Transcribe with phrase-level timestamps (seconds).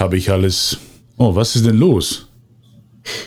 [0.00, 0.76] habe ich alles.
[1.18, 2.26] O, was ist denn los?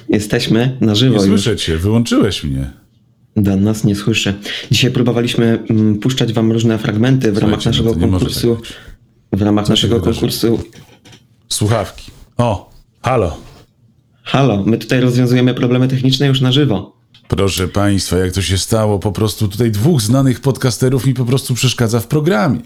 [0.09, 1.41] Jesteśmy na żywo Nie już.
[1.41, 2.71] słyszę cię, wyłączyłeś mnie.
[3.35, 4.33] Dan nas nie słyszy.
[4.71, 8.55] Dzisiaj próbowaliśmy mm, puszczać wam różne fragmenty w ramach Słuchajcie, no naszego może konkursu.
[9.31, 10.19] tak w ramach naszego wydarzy?
[10.19, 10.59] konkursu.
[11.49, 12.11] Słuchawki.
[12.37, 12.69] O,
[13.01, 13.37] halo.
[14.23, 16.97] Halo, my tutaj rozwiązujemy problemy techniczne już na żywo.
[17.27, 18.99] Proszę Państwa, jak to się stało?
[18.99, 22.59] Po prostu tutaj dwóch znanych podcasterów mi po prostu przeszkadza w programie.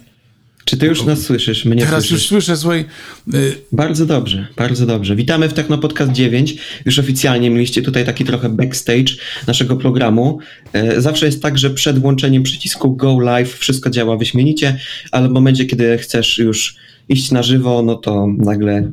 [0.68, 1.66] Czy ty już nas słyszysz?
[1.66, 2.12] Mnie Teraz słyszysz?
[2.12, 2.86] już słyszę, słuchaj,
[3.34, 5.16] y, Bardzo dobrze, bardzo dobrze.
[5.16, 6.56] Witamy w Technopodcast 9.
[6.86, 9.14] Już oficjalnie mieliście tutaj taki trochę backstage
[9.48, 10.40] naszego programu.
[10.74, 14.80] E, Zawsze jest tak, że przed włączeniem przycisku Go Live wszystko działa wyśmienicie,
[15.12, 16.76] ale w momencie, kiedy chcesz już
[17.10, 18.92] iść na żywo, no to nagle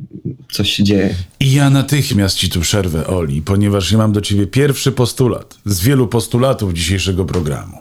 [0.51, 1.15] coś się dzieje.
[1.39, 5.81] I ja natychmiast ci tu przerwę, Oli, ponieważ ja mam do ciebie pierwszy postulat z
[5.81, 7.77] wielu postulatów dzisiejszego programu.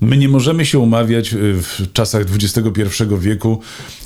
[0.00, 3.60] My nie możemy się umawiać y, w czasach XXI wieku,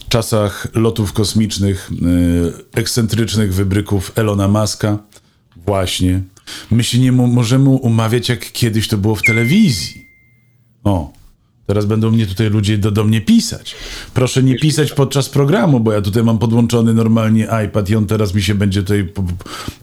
[0.09, 4.99] czasach lotów kosmicznych, y, ekscentrycznych wybryków Elona Muska.
[5.67, 6.23] Właśnie.
[6.71, 10.07] My się nie mo- możemy umawiać, jak kiedyś to było w telewizji.
[10.85, 11.13] O,
[11.71, 13.75] teraz będą mnie tutaj ludzie do, do mnie pisać.
[14.15, 18.35] Proszę nie pisać podczas programu, bo ja tutaj mam podłączony normalnie iPad i on teraz
[18.35, 19.25] mi się będzie tutaj po-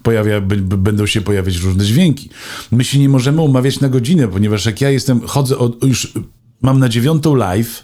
[0.04, 2.30] pojawia, będą się pojawiać różne dźwięki.
[2.72, 6.14] My się nie możemy umawiać na godzinę, ponieważ jak ja jestem, chodzę od, już
[6.62, 7.84] mam na dziewiątą live,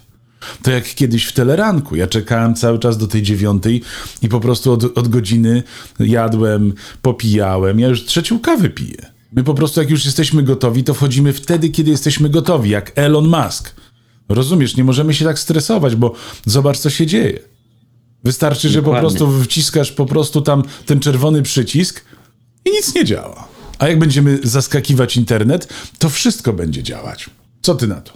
[0.62, 1.96] to jak kiedyś w teleranku.
[1.96, 3.82] Ja czekałem cały czas do tej dziewiątej
[4.22, 5.62] i po prostu od, od godziny
[6.00, 7.80] jadłem, popijałem.
[7.80, 9.14] Ja już trzecią kawę piję.
[9.32, 13.28] My po prostu jak już jesteśmy gotowi, to wchodzimy wtedy, kiedy jesteśmy gotowi, jak Elon
[13.28, 13.74] Musk.
[14.28, 16.14] Rozumiesz, nie możemy się tak stresować, bo
[16.46, 17.38] zobacz, co się dzieje.
[18.24, 22.04] Wystarczy, że po prostu wciskasz po prostu tam ten czerwony przycisk
[22.64, 23.48] i nic nie działa.
[23.78, 27.30] A jak będziemy zaskakiwać internet, to wszystko będzie działać.
[27.62, 28.12] Co ty na to?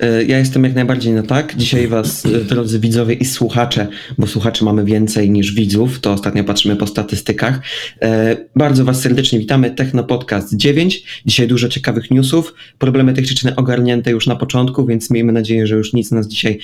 [0.00, 1.56] E, Ja jestem jak najbardziej na tak.
[1.56, 6.44] Dzisiaj Was, e, drodzy widzowie i słuchacze, bo słuchaczy mamy więcej niż widzów, to ostatnio
[6.44, 7.60] patrzymy po statystykach.
[8.02, 9.70] E, Bardzo Was serdecznie witamy.
[9.70, 11.02] Technopodcast 9.
[11.26, 12.54] Dzisiaj dużo ciekawych newsów.
[12.78, 16.58] Problemy techniczne ogarnięte już na początku, więc miejmy nadzieję, że już nic nas dzisiaj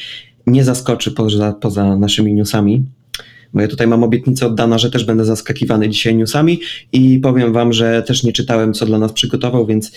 [0.46, 2.84] nie zaskoczy poza, poza naszymi newsami.
[3.54, 6.60] Bo ja tutaj mam obietnicę oddana, że też będę zaskakiwany dzisiaj newsami
[6.92, 9.92] i powiem Wam, że też nie czytałem, co dla nas przygotował, więc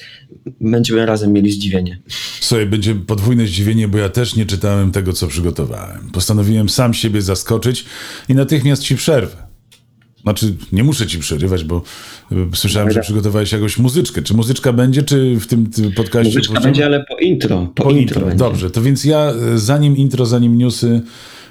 [0.61, 1.99] będziemy razem mieli zdziwienie.
[2.39, 6.09] Słuchaj, będzie podwójne zdziwienie, bo ja też nie czytałem tego, co przygotowałem.
[6.13, 7.85] Postanowiłem sam siebie zaskoczyć
[8.29, 9.49] i natychmiast ci przerwę.
[10.21, 11.81] Znaczy, nie muszę ci przerywać, bo
[12.31, 14.21] y, słyszałem, że przygotowałeś jakąś muzyczkę.
[14.21, 16.37] Czy muzyczka będzie, czy w tym ty, podcaście?
[16.37, 17.71] Muzyczka będzie, ale po intro.
[17.75, 18.37] Po, Po intro, intro.
[18.37, 21.01] Dobrze, to więc ja y, zanim intro, zanim newsy,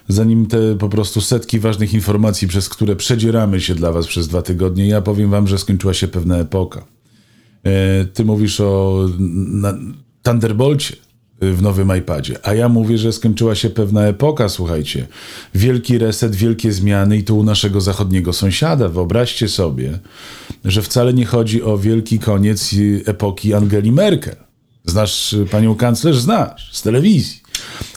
[0.09, 4.43] zanim te po prostu setki ważnych informacji, przez które przedzieramy się dla was przez dwa
[4.43, 6.85] tygodnie, ja powiem wam, że skończyła się pewna epoka.
[7.65, 9.07] E, Ty mówisz o
[10.23, 10.97] Thunderbolcie
[11.43, 15.07] y, w nowym iPadzie, a ja mówię, że skończyła się pewna epoka, słuchajcie.
[15.55, 18.89] Wielki reset, wielkie zmiany i to u naszego zachodniego sąsiada.
[18.89, 19.99] Wyobraźcie sobie,
[20.65, 22.75] że wcale nie chodzi o wielki koniec
[23.07, 24.37] epoki Angeli Merkel.
[24.85, 26.19] Znasz y, panią kanclerz?
[26.19, 27.38] Znasz, z telewizji.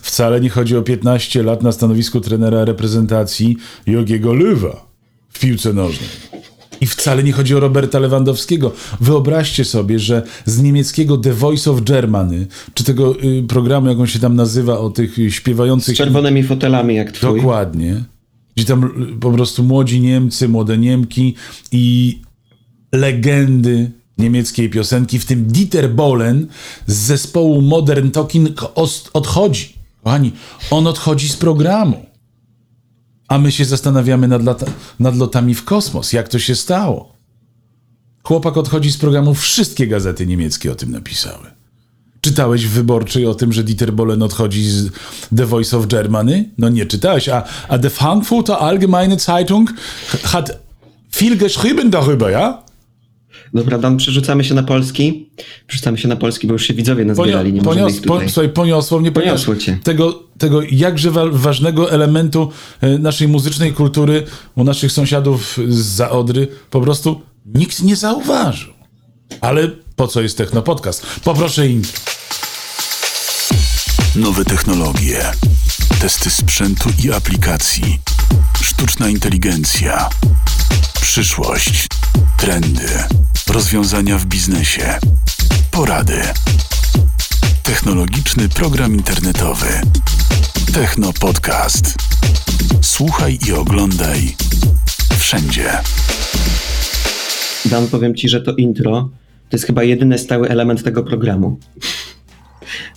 [0.01, 4.75] Wcale nie chodzi o 15 lat na stanowisku trenera reprezentacji Jogiego Löwa
[5.29, 6.09] w piłce nożnej.
[6.81, 8.71] I wcale nie chodzi o Roberta Lewandowskiego.
[9.01, 14.07] Wyobraźcie sobie, że z niemieckiego The Voice of Germany, czy tego y, programu, jak on
[14.07, 15.97] się tam nazywa, o tych y, Z śpiewających...
[15.97, 17.39] czerwonymi fotelami jak twój.
[17.39, 18.03] Dokładnie.
[18.55, 21.35] Gdzie tam y, po prostu młodzi Niemcy, młode Niemki
[21.71, 22.17] i
[22.93, 26.47] legendy niemieckiej piosenki, w tym Dieter Bohlen
[26.87, 28.59] z zespołu Modern Talking
[29.13, 29.73] odchodzi.
[30.03, 30.31] Kochani,
[30.71, 32.05] on odchodzi z programu.
[33.27, 34.65] A my się zastanawiamy nad, lata,
[34.99, 36.13] nad lotami w kosmos.
[36.13, 37.15] Jak to się stało?
[38.23, 41.51] Chłopak odchodzi z programu, wszystkie gazety niemieckie o tym napisały.
[42.21, 44.91] Czytałeś w Wyborczej o tym, że Dieter Bohlen odchodzi z
[45.37, 46.49] The Voice of Germany?
[46.57, 47.29] No nie czytałeś.
[47.29, 49.73] A, a The Frankfurter Allgemeine Zeitung
[50.23, 50.59] hat
[51.11, 52.63] viel geschrieben darüber, ja?
[53.53, 55.29] Dobra, Dan, przerzucamy się na polski.
[55.67, 57.53] Przerzucamy się na polski, bo już się widzowie nazbierali.
[57.53, 58.25] Nie możemy ponios, ich tutaj.
[58.25, 59.77] po, słuchaj, poniosło mnie, Poniosło cię.
[59.83, 62.51] tego, tego jakże wa ważnego elementu
[62.81, 64.23] e, naszej muzycznej kultury
[64.55, 68.73] u naszych sąsiadów z Odry po prostu nikt nie zauważył.
[69.41, 71.05] Ale po co jest Technopodcast?
[71.23, 71.81] Poproszę im.
[74.15, 75.31] Nowe technologie,
[75.99, 77.99] testy sprzętu i aplikacji,
[78.61, 80.09] sztuczna inteligencja,
[81.01, 81.87] przyszłość,
[82.37, 82.89] trendy,
[83.51, 84.99] rozwiązania w biznesie,
[85.71, 86.21] porady.
[87.63, 89.67] Technologiczny program internetowy.
[90.73, 91.95] Techno Podcast.
[92.81, 94.35] Słuchaj i oglądaj
[95.17, 95.71] wszędzie.
[97.65, 99.09] Dan, powiem ci, że to intro
[99.49, 101.59] to jest chyba jedyny stały element tego programu.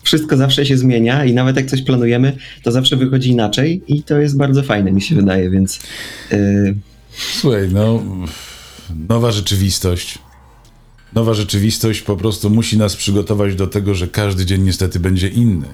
[0.02, 4.18] wszystko zawsze się zmienia i nawet jak coś planujemy, to zawsze wychodzi inaczej i to
[4.18, 5.80] jest bardzo fajne, mi się wydaje, więc
[6.30, 6.74] yy,
[7.40, 8.02] Słuchaj, no,
[9.08, 10.23] nowa rzeczywistość.
[11.14, 15.66] Nowa rzeczywistość po prostu musi nas przygotować do tego, że każdy dzień niestety będzie inny.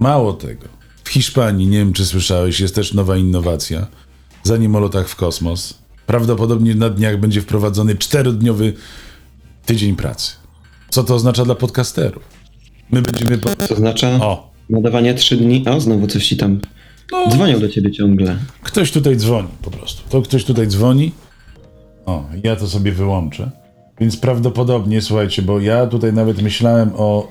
[0.00, 0.68] Mało tego.
[1.04, 3.86] W Hiszpanii, nie wiem czy słyszałeś, jest też nowa innowacja.
[4.42, 5.78] Zanim o lotach w kosmos.
[6.06, 8.72] Prawdopodobnie na dniach będzie wprowadzony czterodniowy
[9.66, 10.32] tydzień pracy.
[10.88, 12.22] Co to oznacza dla podcasterów?
[12.90, 13.38] My będziemy.
[13.38, 13.48] Po...
[13.56, 15.64] to oznacza O, nadawanie trzy dni.
[15.68, 16.60] O, znowu coś ci tam.
[17.30, 18.38] Dzwonią do ciebie ciągle.
[18.62, 20.02] Ktoś tutaj dzwoni po prostu.
[20.08, 21.12] To ktoś tutaj dzwoni.
[22.06, 23.50] O, ja to sobie wyłączę.
[24.00, 27.28] Więc prawdopodobnie, słuchajcie, bo ja tutaj nawet myślałem o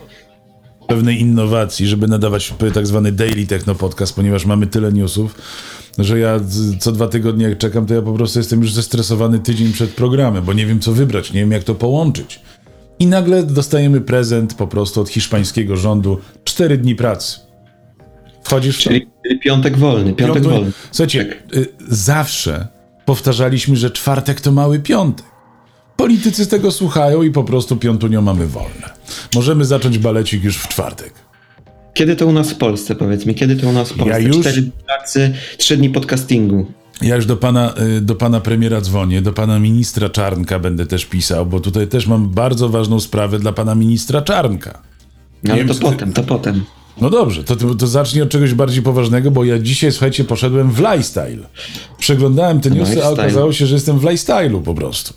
[0.88, 5.36] pewnej innowacji, żeby nadawać tak zwany daily techno podcast, ponieważ mamy tyle newsów,
[5.98, 6.40] że ja
[6.80, 10.44] co dwa tygodnie jak czekam, to ja po prostu jestem już zestresowany tydzień przed programem,
[10.46, 12.40] bo nie wiem co wybrać, nie wiem jak to połączyć.
[13.00, 17.40] I nagle dostajemy prezent po prostu od hiszpańskiego rządu cztery dni pracy.
[18.44, 18.82] Wchodzisz w?
[18.82, 19.08] Czyli
[19.44, 20.72] piątek wolny, piątek Piątek- wolny.
[20.92, 22.68] Słuchajcie, y, zawsze
[23.06, 25.26] powtarzaliśmy, że czwartek to mały piątek.
[26.04, 28.90] Politycy tego słuchają i po prostu piątunią mamy wolne.
[29.36, 31.14] Możemy zacząć balecik już w czwartek.
[31.94, 34.22] Kiedy to u nas w Polsce, powiedz mi, kiedy to u nas w Polsce?
[34.24, 36.66] już- Cztery dni pracy, trzy dni podcastingu.
[37.02, 41.06] Ja już do pana, y, do pana premiera dzwonię, do pana ministra Czarnka będę też
[41.06, 44.82] pisał, bo tutaj też mam bardzo ważną sprawę dla pana ministra Czarnka.
[45.50, 46.64] Ale wiem, to ty- potem, to potem.
[47.02, 50.80] No dobrze, to, to, zacznij od czegoś bardziej poważnego, bo ja dzisiaj, słuchajcie, poszedłem w
[50.80, 51.48] lifestyle.
[51.98, 55.14] Przeglądałem te newsy, a okazało się, że jestem w lifestyle'u po prostu.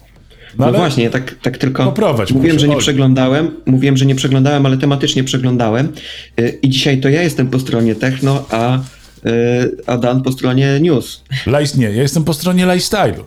[0.58, 4.14] No, ale- właśnie, tak, tak tylko Poprowadź, mówiłem, proszę, że nie przeglądałem, mówiłem, że nie
[4.14, 5.93] przeglądałem, ale tematycznie przeglądałem
[6.40, 8.81] Y, i dzisiaj to ja jestem po stronie techno, a, y,
[9.87, 11.25] a Dan po stronie news.
[11.46, 13.22] Life, nie, ja jestem po stronie lifestyle'u.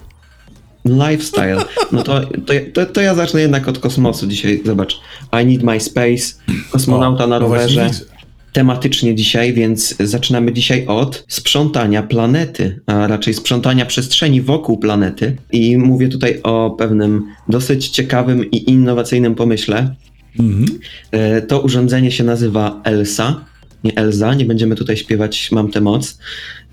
[0.86, 1.58] Lifestyle.
[1.92, 4.62] No to, to, to, to ja zacznę jednak od kosmosu dzisiaj.
[4.66, 5.00] Zobacz.
[5.42, 6.36] I need my space,
[6.72, 8.15] kosmonauta O, na no właśnie rowerze.
[8.56, 15.36] Tematycznie dzisiaj, więc zaczynamy dzisiaj od sprzątania planety, a raczej sprzątania przestrzeni wokół planety.
[15.52, 19.96] I mówię tutaj o pewnym dosyć ciekawym i innowacyjnym pomyśle.
[20.40, 20.66] Mhm.
[21.12, 23.46] E, To urządzenie się nazywa ELSA,
[23.84, 26.18] nie Elza, nie będziemy tutaj śpiewać Mam tę moc,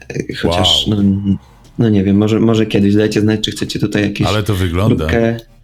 [0.08, 1.02] E, chociaż Wow.
[1.02, 1.36] no,
[1.78, 5.06] no nie wiem, może, może kiedyś dajcie znać, czy chcecie tutaj jakieś Ale to wygląda.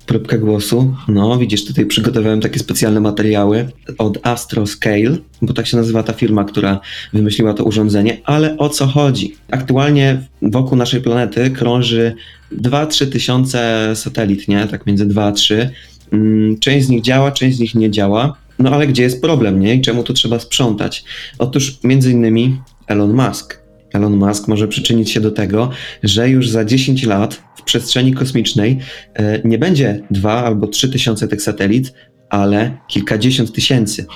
[0.08, 0.94] Próbkę głosu.
[1.08, 3.68] No, widzisz, tutaj przygotowałem takie specjalne materiały
[3.98, 6.80] od Astro Scale, bo tak się nazywa ta firma, która
[7.12, 8.20] wymyśliła to urządzenie.
[8.24, 9.36] Ale o co chodzi?
[9.50, 12.14] Aktualnie wokół naszej planety krąży
[12.52, 14.66] 2-3 tysiące satelit, nie?
[14.66, 15.70] Tak między 2 a 3.
[16.12, 18.36] Mm, Część z nich działa, część z nich nie działa.
[18.58, 19.74] No ale gdzie jest problem, nie?
[19.74, 21.04] I czemu tu trzeba sprzątać?
[21.38, 23.58] Otóż między innymi Elon Musk.
[23.92, 25.70] Elon Musk może przyczynić się do tego,
[26.02, 28.78] że już za 10 lat przestrzeni kosmicznej
[29.14, 31.92] e, nie będzie 2 albo 3 tysiące tych satelit,
[32.30, 34.06] ale kilkadziesiąt tysięcy.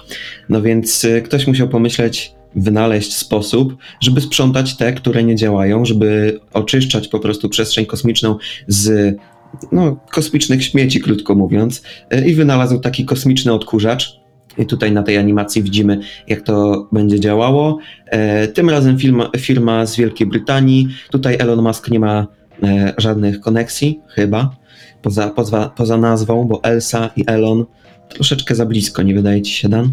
[0.49, 6.41] No więc e, ktoś musiał pomyśleć, wynaleźć sposób, żeby sprzątać te, które nie działają, żeby
[6.53, 8.37] oczyszczać po prostu przestrzeń kosmiczną
[8.69, 9.17] z
[9.73, 14.23] no, kosmicznych śmieci, krótko mówiąc, e, i wynalazł taki kosmiczny odkurzacz.
[14.59, 17.79] I tutaj na tej animacji widzimy, jak to będzie działało.
[18.55, 20.89] Tym razem firma, firma z Wielkiej Brytanii.
[21.11, 22.27] Tutaj Elon Musk nie ma
[22.99, 24.57] żadnych koneksji, chyba,
[25.03, 27.65] poza, poza, poza nazwą, bo Elsa i Elon
[28.09, 29.93] troszeczkę za blisko, nie wydaje ci się, Dan?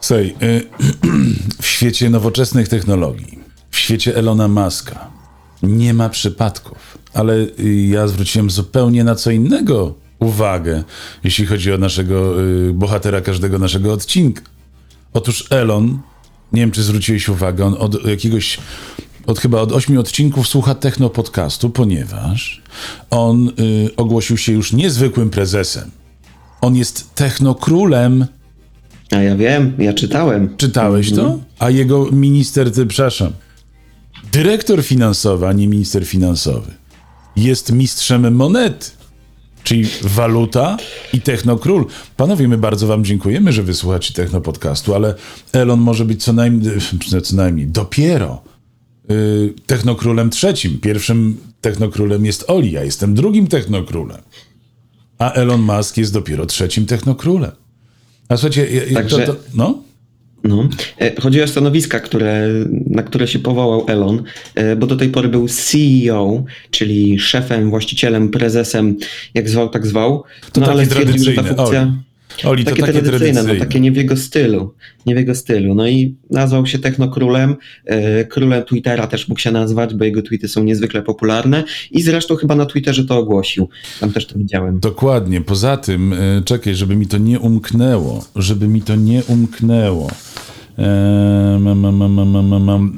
[0.00, 0.62] Słuchaj, y,
[1.62, 3.38] w świecie nowoczesnych technologii,
[3.70, 5.10] w świecie Elona Muska
[5.62, 7.46] nie ma przypadków, ale
[7.88, 10.84] ja zwróciłem zupełnie na co innego uwagę,
[11.24, 14.42] jeśli chodzi o naszego y, bohatera każdego naszego odcinka.
[15.12, 15.98] Otóż Elon,
[16.52, 18.58] nie wiem czy zwróciłeś uwagę, on od jakiegoś,
[19.28, 22.62] od chyba od ośmiu odcinków słucha techno podcastu, ponieważ
[23.10, 23.52] on y,
[23.96, 25.90] ogłosił się już niezwykłym prezesem.
[26.60, 28.26] On jest technokrólem.
[29.10, 30.56] A ja wiem, ja czytałem.
[30.56, 31.38] Czytałeś to?
[31.58, 33.32] A jego minister, ty, przepraszam,
[34.32, 36.70] dyrektor finansowy, a nie minister finansowy,
[37.36, 38.86] jest mistrzem monety,
[39.64, 40.76] czyli waluta
[41.12, 41.86] i technokról.
[42.16, 45.14] Panowie, my bardzo wam dziękujemy, że wysłuchacie technopodcastu, ale
[45.52, 46.72] Elon może być co najmniej,
[47.22, 48.47] co najmniej dopiero
[49.08, 50.78] yy, technokrólem trzecim.
[50.78, 54.22] Pierwszym technokrólem jest Oli, ja jestem drugim technokrólem.
[55.18, 57.52] A Elon Musk jest dopiero trzecim technokrólem.
[58.28, 59.82] A słuchajcie, Także- to, to, no?
[60.44, 60.68] No.
[61.00, 62.48] E, Chodzi o stanowiska, które,
[62.86, 64.22] na które się powołał Elon,
[64.54, 68.96] e, bo do tej pory był CEO, czyli szefem, właścicielem, prezesem,
[69.34, 70.24] jak zwał, tak zwał.
[70.52, 71.92] To no ale stwierdził, że ta funkcja.
[72.44, 73.54] Oli, to takie, takie tradycyjne, tradycyjne.
[73.54, 74.74] no takie nie w jego stylu.
[75.06, 75.74] Nie w jego stylu.
[75.74, 77.56] No i nazwał się Technokrólem.
[77.84, 82.36] E, Królem Twittera też mógł się nazwać, bo jego tweety są niezwykle popularne i zresztą
[82.36, 83.68] chyba na Twitterze to ogłosił.
[84.00, 84.80] Tam też to widziałem.
[84.80, 85.40] Dokładnie.
[85.40, 90.10] Poza tym, e, czekaj, żeby mi to nie umknęło, żeby mi to nie umknęło.
[90.78, 91.58] E.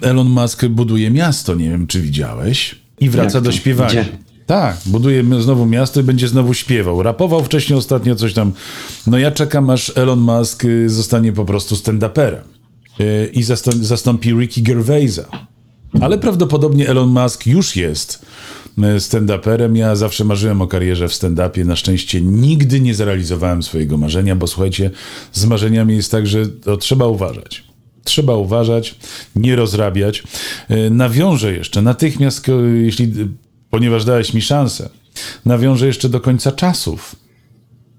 [0.03, 4.03] Elon Musk buduje miasto, nie wiem czy widziałeś, i wraca do śpiewania.
[4.03, 4.30] Gdzie?
[4.51, 7.03] Tak, buduje znowu miasto i będzie znowu śpiewał.
[7.03, 8.53] Rapował wcześniej ostatnio coś tam.
[9.07, 12.41] No ja czekam, aż Elon Musk y, zostanie po prostu stand-uperem
[13.01, 15.25] y, i zastą- zastąpi Ricky Gervaisa.
[16.01, 18.27] Ale prawdopodobnie Elon Musk już jest
[18.79, 19.77] y, stand-uperem.
[19.77, 21.65] Ja zawsze marzyłem o karierze w stand-upie.
[21.65, 24.91] Na szczęście nigdy nie zrealizowałem swojego marzenia, bo słuchajcie,
[25.33, 27.65] z marzeniami jest tak, że to trzeba uważać.
[28.05, 28.95] Trzeba uważać,
[29.37, 30.23] nie rozrabiać.
[30.91, 32.47] Nawiążę jeszcze natychmiast,
[32.83, 33.13] jeśli,
[33.71, 34.89] ponieważ dałeś mi szansę,
[35.45, 37.17] nawiążę jeszcze do końca czasów.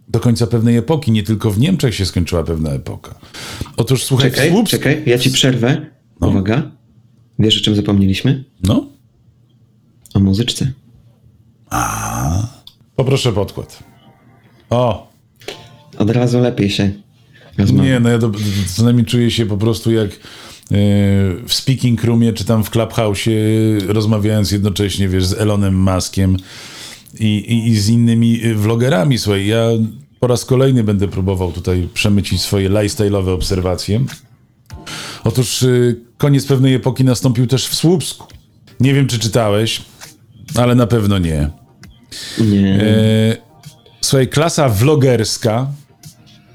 [0.07, 1.11] Do końca pewnej epoki.
[1.11, 3.15] Nie tylko w Niemczech się skończyła pewna epoka.
[3.77, 5.85] Otóż słuchaj, Czekaj, czekaj, ja ci przerwę.
[6.21, 6.71] Uwaga.
[7.39, 8.43] Wiesz, o czym zapomnieliśmy?
[8.63, 8.87] No,
[10.13, 10.71] O muzyczce.
[12.95, 13.83] poproszę podkład.
[14.69, 15.11] O,
[15.97, 16.91] Od razu lepiej się
[17.57, 17.89] rozmawia.
[17.89, 18.31] Nie, no ja do,
[18.75, 20.09] co najmniej czuję się po prostu jak
[21.47, 23.29] w speaking roomie, czy tam w Clubhouse,
[23.87, 26.37] rozmawiając jednocześnie, wiesz, z Elonem Muskiem
[27.19, 29.17] i, i, i z innymi e, vlogerami.
[29.17, 29.65] Słuchaj, ja
[30.19, 34.01] po raz kolejny będę próbował tutaj przemycić swoje lifestyle'owe obserwacje.
[35.23, 35.67] Otóż e,
[36.17, 38.27] koniec pewnej epoki nastąpił też w Słupsku.
[38.79, 39.81] Nie wiem, czy czytałeś,
[40.55, 41.49] ale na pewno nie.
[42.39, 42.81] Nie.
[42.81, 43.51] E,
[44.01, 45.67] Słuchaj, klasa vlogerska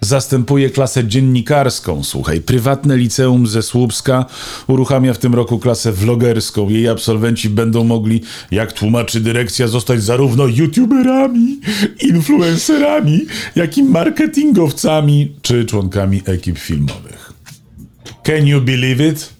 [0.00, 2.04] zastępuje klasę dziennikarską.
[2.04, 4.26] Słuchaj, prywatne liceum ze Słupska
[4.66, 6.68] uruchamia w tym roku klasę vlogerską.
[6.68, 11.60] Jej absolwenci będą mogli, jak tłumaczy dyrekcja, zostać zarówno youtuberami,
[12.02, 13.20] influencerami,
[13.56, 17.32] jak i marketingowcami czy członkami ekip filmowych.
[18.22, 19.30] Can you believe it?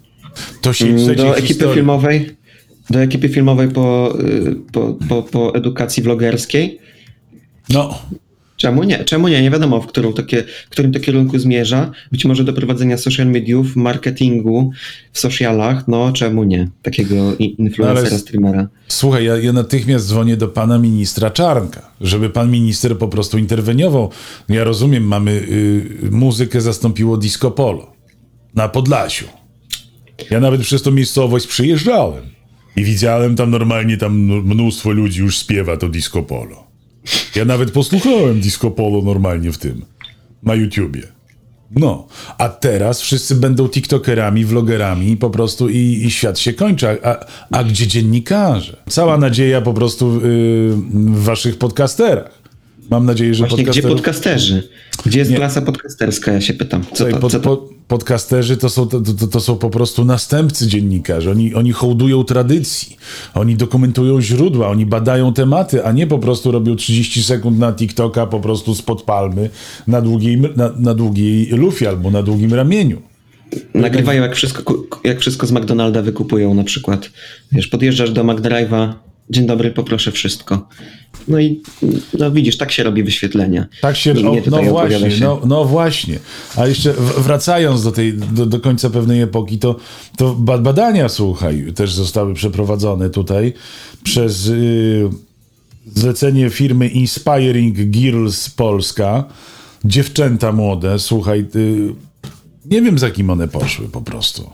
[0.60, 1.75] To się Mm, Do ekipy historia.
[1.75, 2.36] filmowej,
[2.90, 6.78] do ekipy filmowej po, y, po, po, po edukacji vlogerskiej.
[7.68, 7.98] No,
[8.56, 9.04] Czemu nie?
[9.04, 9.42] Czemu nie?
[9.42, 10.22] Nie wiadomo, w, którą to,
[10.66, 11.90] w którym to kierunku zmierza.
[12.12, 14.70] Być może do prowadzenia social mediów, marketingu
[15.12, 15.88] w socialach.
[15.88, 16.68] No, czemu nie?
[16.82, 18.68] Takiego i- influencera, Ale- streamera.
[18.88, 24.10] Słuchaj, ja, ja natychmiast dzwonię do pana ministra Czarnka, żeby pan minister po prostu interweniował.
[24.48, 27.92] Ja rozumiem, mamy y, muzykę zastąpiło disco polo
[28.54, 29.26] na Podlasiu.
[30.30, 32.25] Ja nawet przez tą miejscowość przyjeżdżałem
[32.76, 36.65] i widziałem tam normalnie, tam mnóstwo ludzi już śpiewa to disco polo.
[37.36, 39.84] Ja nawet posłuchałem disco polo normalnie w tym,
[40.42, 41.02] na YouTubie.
[41.70, 42.06] No,
[42.38, 46.98] a teraz wszyscy będą tiktokerami, vlogerami po prostu i, i świat się kończy.
[47.04, 48.76] A, a gdzie dziennikarze?
[48.88, 50.20] Cała nadzieja po prostu yy,
[50.92, 52.45] w waszych podcasterach.
[52.90, 54.68] Mam nadzieję, że Właśnie, gdzie podcasterów- podcasterzy?
[55.06, 55.36] Gdzie jest Nie.
[55.36, 56.82] klasa podcasterska, ja się pytam.
[56.82, 57.56] Co Słuchaj, to, pod, co to?
[57.56, 61.30] po, podcasterzy to są, to, to, to są po prostu następcy dziennikarzy.
[61.30, 62.96] Oni, oni hołdują tradycji,
[63.34, 68.26] oni dokumentują źródła, oni badają tematy, a nie po prostu robią 30 sekund na TikToka
[68.26, 69.50] po prostu spod palmy
[69.86, 73.02] na długiej, na, na długiej lufie albo na długim ramieniu.
[73.74, 74.74] Nagrywają jak wszystko,
[75.04, 77.10] jak wszystko z McDonalda wykupują na przykład.
[77.52, 78.92] Wiesz, podjeżdżasz do McDrive'a,
[79.30, 80.68] dzień dobry, poproszę wszystko.
[81.28, 81.62] No i
[82.18, 83.66] no widzisz, tak się robi wyświetlenia.
[83.80, 85.25] Tak się, I o, nie no właśnie, się.
[85.25, 86.18] no, no właśnie.
[86.56, 89.76] A jeszcze wracając do, tej, do, do końca pewnej epoki, to,
[90.16, 93.52] to ba- badania, słuchaj, też zostały przeprowadzone tutaj
[94.02, 95.09] przez y,
[95.95, 99.25] zlecenie firmy Inspiring Girls Polska.
[99.85, 101.95] Dziewczęta młode, słuchaj, y,
[102.64, 104.50] nie wiem za kim one poszły po prostu.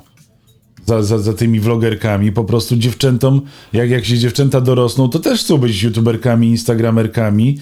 [0.86, 5.40] Za, za, za tymi vlogerkami, po prostu dziewczętom, jak, jak się dziewczęta dorosną, to też
[5.40, 7.58] chcą być youtuberkami, instagramerkami.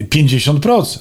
[0.00, 0.98] 50%.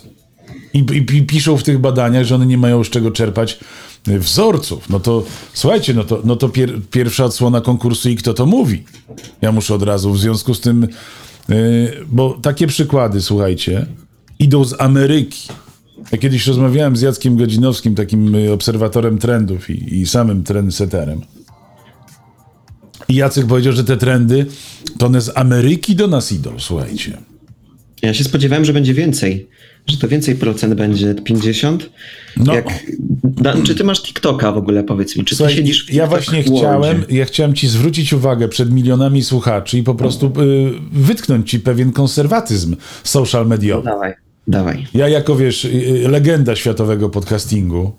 [0.74, 3.59] I, i, I piszą w tych badaniach, że one nie mają z czego czerpać
[4.07, 4.89] y, wzorców.
[4.89, 8.83] No to słuchajcie, no to, no to pier, pierwsza odsłona konkursu i kto to mówi.
[9.41, 10.88] Ja muszę od razu w związku z tym,
[11.50, 13.85] y, bo takie przykłady, słuchajcie,
[14.39, 15.47] idą z Ameryki.
[16.12, 21.21] Ja kiedyś rozmawiałem z Jackiem Godzinowskim, takim y, obserwatorem trendów i, i samym trendseterem.
[23.09, 24.45] I Jacek powiedział, że te trendy
[24.97, 27.17] to one z Ameryki do nas idą, słuchajcie.
[28.01, 29.47] Ja się spodziewałem, że będzie więcej.
[29.88, 31.89] Że to więcej procent będzie 50.
[32.38, 32.55] No.
[32.55, 32.65] Jak,
[33.24, 35.25] da, czy ty masz TikToka w ogóle, powiedz mi?
[35.25, 39.24] Czy ty Słuchaj, siedzisz w ja właśnie chciałem, ja chciałem ci zwrócić uwagę przed milionami
[39.24, 43.85] słuchaczy i po prostu y, wytknąć ci pewien konserwatyzm social mediowy.
[43.85, 44.13] Dawaj,
[44.47, 44.88] dawaj.
[44.93, 47.91] Ja jako, wiesz, y, y, legenda światowego podcastingu,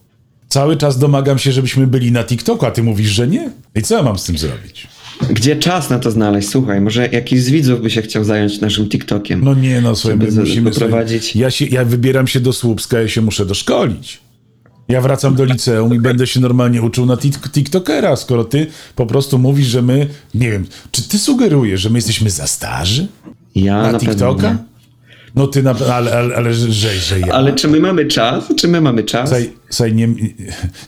[0.49, 3.51] cały czas domagam się, żebyśmy byli na TikToku, a ty mówisz, że nie?
[3.75, 4.89] I co ja mam z tym zrobić?
[5.31, 6.49] Gdzie czas na to znaleźć?
[6.49, 9.45] Słuchaj, może jakiś z widzów by się chciał zająć naszym TikTokiem.
[9.45, 13.01] No nie, no słuchaj, my musimy poprowadzić- Sobie, ja, się, ja wybieram się do Słupska,
[13.01, 14.21] ja się muszę doszkolić.
[14.89, 19.07] Ja wracam do liceum i będę się normalnie uczył na tik- TikTokera, skoro ty po
[19.07, 23.09] prostu mówisz, że my, nie wiem, czy ty sugerujesz, że my jesteśmy za starzy
[23.55, 24.59] Ja na, na TikToka?
[25.35, 27.27] No ty, na, ale, ale, ale że, że, że ja.
[27.35, 28.45] Ale czy my mamy czas?
[28.57, 29.29] Czy my mamy czas?
[29.29, 30.09] Słuchaj, słuchaj nie,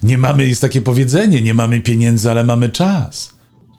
[0.02, 3.37] nie mamy, jest takie powiedzenie, nie mamy pieniędzy, ale mamy czas.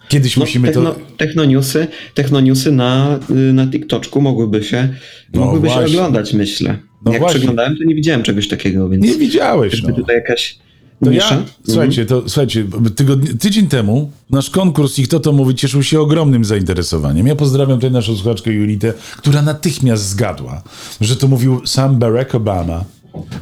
[0.10, 1.00] Kiedyś No, musimy techno, to...
[1.18, 4.90] technoniusy, technoniusy na, y, na TikToczku mogłyby się,
[5.34, 6.78] No mogłyby się oglądać, myślę.
[7.06, 7.38] No Jak właśnie.
[7.38, 9.94] przeglądałem, to nie widziałem czegoś takiego, więc Nie widziałeś, no.
[9.94, 10.60] tutaj jakaś
[11.04, 15.84] To ja, słuchajcie, to, słuchajcie tygodni, tydzień temu nasz konkurs i kto to mówi cieszył
[15.84, 17.28] się ogromnym zainteresowaniem.
[17.28, 20.64] Ja pozdrawiam tutaj naszą słuchaczkę Julitę, która natychmiast zgadła,
[21.02, 22.84] że to mówił sam Barack Obama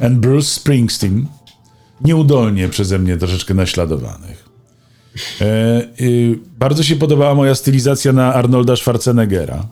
[0.00, 1.26] and Bruce Springsteen,
[2.04, 4.47] nieudolnie przeze mnie troszeczkę naśladowanych.
[5.40, 9.64] E, y, bardzo się podobała moja stylizacja na Arnolda Schwarzeneggera.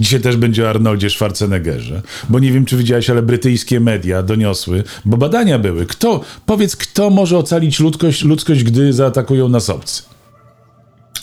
[0.00, 4.84] Dzisiaj też będzie o Arnoldzie Schwarzeneggerze, bo nie wiem, czy widziałeś, ale brytyjskie media doniosły,
[5.04, 5.86] bo badania były.
[5.86, 10.02] Kto, powiedz, kto może ocalić ludzkość, ludzkość gdy zaatakują nas obcy?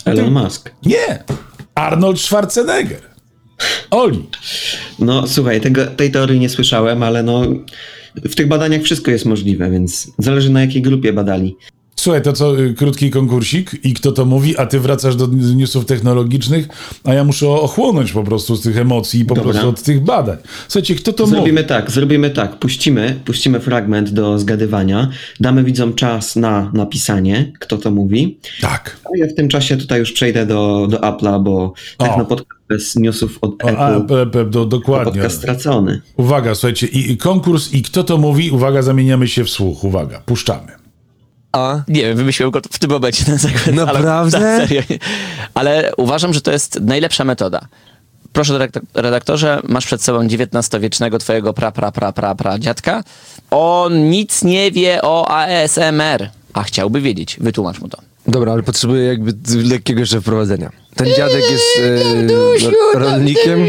[0.04, 0.70] Elon Musk.
[0.86, 1.24] Nie!
[1.74, 3.00] Arnold Schwarzenegger.
[3.90, 4.28] Oli.
[4.98, 7.42] No słuchaj, tego, tej teorii nie słyszałem, ale no
[8.14, 11.56] w tych badaniach wszystko jest możliwe, więc zależy na jakiej grupie badali.
[12.06, 15.84] Słuchaj, to co, y, krótki konkursik i kto to mówi, a ty wracasz do newsów
[15.86, 16.68] technologicznych,
[17.04, 19.50] a ja muszę ochłonąć po prostu z tych emocji i po Dobra.
[19.52, 20.36] prostu od tych badań.
[20.68, 21.68] Słuchajcie, kto to Zrobimy mówi?
[21.68, 22.58] tak, zrobimy tak.
[22.58, 25.10] Puścimy, puścimy fragment do zgadywania,
[25.40, 28.38] damy widzom czas na napisanie, kto to mówi.
[28.60, 28.96] Tak.
[29.04, 33.38] A ja w tym czasie tutaj już przejdę do, do Apple'a, bo Technopodcast bez newsów
[33.40, 35.12] od a, Apple pe, pe, do, to dokładnie.
[35.12, 36.00] podcast stracony.
[36.16, 40.22] Uwaga, słuchajcie, i, i konkurs i kto to mówi, uwaga, zamieniamy się w słuch, uwaga,
[40.26, 40.75] puszczamy.
[41.56, 41.82] A?
[41.88, 43.76] Nie wiem, wymyśliłem go w tym momencie ten sekund.
[43.76, 44.38] Naprawdę?
[44.38, 44.82] Ale, tak, serio.
[45.54, 47.60] ale uważam, że to jest najlepsza metoda.
[48.32, 53.02] Proszę redaktor- redaktorze, masz przed sobą XIX-wiecznego twojego pra, pra, pra, pra, pra dziadka.
[53.50, 57.36] On nic nie wie o ASMR, a chciałby wiedzieć.
[57.40, 57.98] Wytłumacz mu to.
[58.28, 59.32] Dobra, ale potrzebuję jakby
[59.64, 60.70] lekkiego jeszcze wprowadzenia.
[60.94, 61.64] Ten dziadek jest
[62.94, 63.66] e, rolnikiem.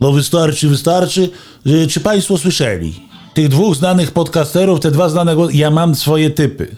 [0.00, 1.30] No wystarczy, wystarczy.
[1.66, 3.05] Y, Czy Państwo słyszeli?
[3.36, 6.76] Tych dwóch znanych podcasterów, te dwa znane głosy, ja mam swoje typy.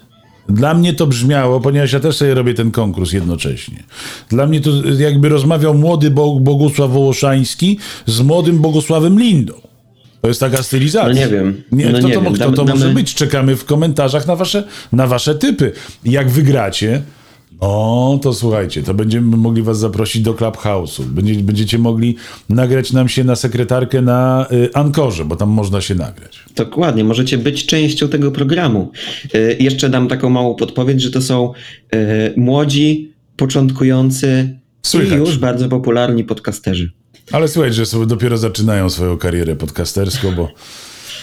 [0.49, 3.83] Dla mnie to brzmiało, ponieważ ja też sobie robię ten konkurs jednocześnie.
[4.31, 9.53] Dla mnie to jakby rozmawiał młody Bo- Bogusław Wołoszański z młodym Bogusławem Lindą.
[10.21, 11.09] To jest taka stylizacja.
[11.09, 11.63] No nie wiem.
[11.73, 12.33] Nie, No kto nie to, wiem.
[12.33, 13.15] kto Damy- to może damy- być?
[13.15, 15.73] Czekamy w komentarzach na wasze, na wasze typy.
[16.05, 17.03] Jak wygracie,
[17.63, 21.03] no to słuchajcie, to będziemy mogli was zaprosić do Clubhouse'u.
[21.03, 22.17] Będzie, będziecie mogli
[22.49, 26.45] nagrać nam się na sekretarkę na y, Ankorze, bo tam można się nagrać.
[26.57, 28.91] Dokładnie, możecie być częścią tego programu.
[29.35, 31.53] Y, jeszcze dam taką małą podpowiedź, że to są
[31.95, 35.13] y, młodzi, początkujący Słychać.
[35.13, 36.91] i już bardzo popularni podcasterzy.
[37.33, 40.49] Ale słuchaj, że sobie dopiero zaczynają swoją karierę podcasterską, bo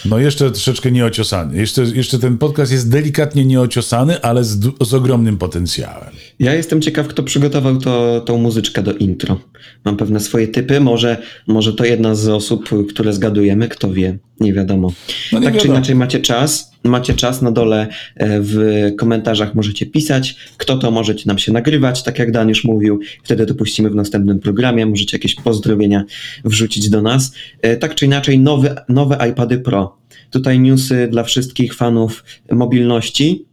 [0.04, 1.58] no jeszcze troszeczkę nieociosany.
[1.58, 6.10] Jeszcze, jeszcze ten podcast jest delikatnie nieociosany, ale z, z ogromnym potencjałem.
[6.38, 9.40] Ja jestem ciekaw, kto przygotował to, tą muzyczkę do intro.
[9.84, 14.52] Mam pewne swoje typy, może, może to jedna z osób, które zgadujemy, kto wie, nie
[14.52, 14.92] wiadomo.
[15.32, 15.74] No nie tak czy wiadomo.
[15.78, 21.22] inaczej macie czas, macie czas na dole e, w komentarzach możecie pisać, kto to możecie
[21.26, 25.34] nam się nagrywać, tak jak Dan już mówił, wtedy dopuścimy w następnym programie, możecie jakieś
[25.34, 26.04] pozdrowienia
[26.44, 27.32] wrzucić do nas.
[27.62, 29.96] E, Tak czy inaczej nowe, nowe iPady Pro.
[30.30, 33.44] Tutaj newsy dla wszystkich fanów mobilności.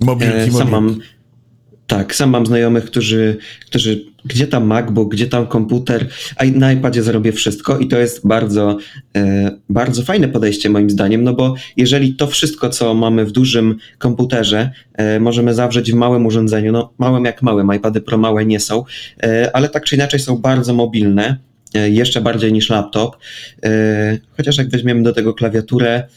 [0.00, 0.70] Mobilki, E, Sam mobilki.
[0.70, 0.98] mam,
[1.86, 7.02] tak, sam mam znajomych, którzy, którzy gdzie tam MacBook, gdzie tam komputer, a na iPadzie
[7.02, 8.76] zrobię wszystko i to jest bardzo,
[9.16, 13.76] e, bardzo fajne podejście moim zdaniem, no bo jeżeli to wszystko, co mamy w dużym
[13.98, 18.60] komputerze, e, możemy zawrzeć w małym urządzeniu, no małym jak małym, iPady Pro małe nie
[18.60, 18.84] są,
[19.22, 21.36] e, ale tak czy inaczej są bardzo mobilne,
[21.74, 23.16] jeszcze bardziej niż laptop,
[24.36, 26.08] chociaż jak weźmiemy do tego klawiaturę,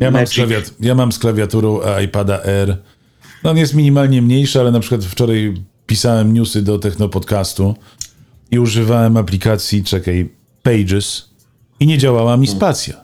[0.00, 2.76] Ja mam, klawiat- ja mam z klawiaturą iPada R.
[3.44, 5.54] No on jest minimalnie mniejszy, ale na przykład wczoraj
[5.92, 7.74] pisałem newsy do Technopodcastu
[8.50, 10.28] i używałem aplikacji, czekaj,
[10.62, 11.28] Pages
[11.80, 12.94] i nie działała mi spacja.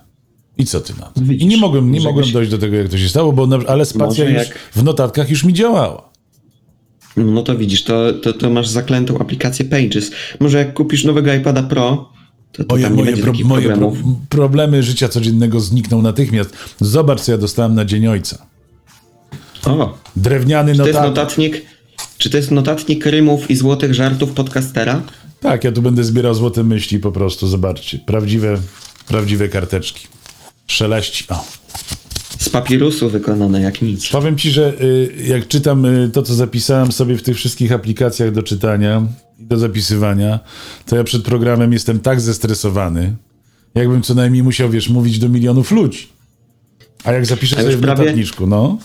[0.59, 1.21] I co ty na to?
[1.33, 4.25] I nie mogłem, nie mogłem dojść do tego, jak to się stało, bo ale spacja
[4.25, 6.11] już jak- w notatkach już mi działała.
[7.17, 10.11] No to widzisz, to, to, to masz zaklętą aplikację Pages.
[10.41, 12.13] Może jak kupisz nowego iPada Pro,
[12.53, 13.93] to, to Moje, tam nie moje, pro, moje pro,
[14.29, 16.57] problemy życia codziennego znikną natychmiast.
[16.81, 18.47] Zobacz, co ja dostałem na Dzień Ojca.
[19.67, 21.63] O, Drewniany to jest notatnik.
[22.19, 25.03] Czy to jest notatnik rymów i złotych żartów podcastera?
[25.41, 27.99] Tak, ja tu będę zbierał złote myśli po prostu, zobaczcie.
[27.99, 28.59] Prawdziwe,
[29.09, 30.07] prawdziwe karteczki.
[30.67, 31.25] Szeleści.
[31.29, 31.45] O.
[32.39, 34.09] z papirusu wykonane jak nic.
[34.09, 38.33] Powiem ci, że y, jak czytam y, to, co zapisałem sobie w tych wszystkich aplikacjach
[38.33, 39.03] do czytania
[39.39, 40.39] i do zapisywania,
[40.87, 43.17] to ja przed programem jestem tak zestresowany,
[43.75, 46.09] jakbym co najmniej musiał, wiesz, mówić do milionów ludzi.
[47.05, 48.79] A jak zapiszę A już sobie w prawie- notatniczku, no,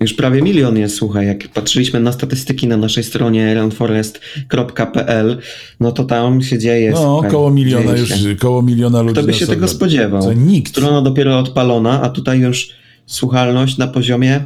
[0.00, 5.38] Już prawie milion jest, słuchaj, jak patrzyliśmy na statystyki na naszej stronie runforest.pl,
[5.80, 6.90] no to tam się dzieje.
[6.90, 8.36] no słuchaj, koło miliona już, się.
[8.36, 10.22] koło miliona ludzi Kto by się tego spodziewał?
[10.22, 10.72] Co, nikt.
[10.72, 12.70] Strona dopiero odpalona, a tutaj już
[13.06, 14.44] słuchalność na poziomie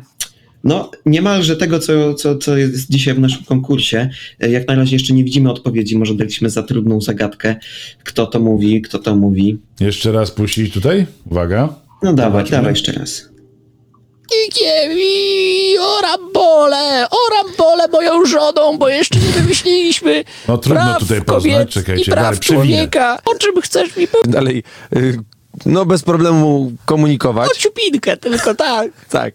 [0.65, 4.11] no niemalże tego, co, co, co jest dzisiaj w naszym konkursie.
[4.41, 7.57] Jak na razie jeszcze nie widzimy odpowiedzi, może daliśmy za trudną zagadkę,
[8.05, 9.59] kto to mówi, kto to mówi.
[9.81, 11.75] Jeszcze raz puścić tutaj, uwaga.
[12.03, 12.57] No dawaj, Zobaczmy.
[12.57, 13.32] dawaj jeszcze raz.
[14.49, 21.23] Ikiemi, o rambole, o rambole moją żoną, bo jeszcze nie wymyśliliśmy No trudno praw tutaj
[21.23, 23.18] poznać, czekajcie, i praw człowieka.
[23.25, 24.33] O czym chcesz mi powiedzieć?
[24.33, 24.62] Dalej,
[24.97, 25.18] y,
[25.66, 27.51] no bez problemu komunikować.
[27.51, 28.90] O ciupinkę tylko, tak.
[29.09, 29.35] Tak.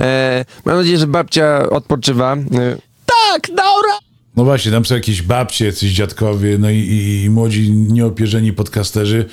[0.00, 2.32] E, mam nadzieję, że babcia odpoczywa.
[2.36, 3.98] E, Tak, na ora...
[4.36, 9.24] No właśnie, tam są jakieś babcie, jacyś dziadkowie, no i, i, i młodzi, nieopierzeni podcasterzy.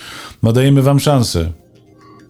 [0.43, 1.52] No dajemy wam szansę.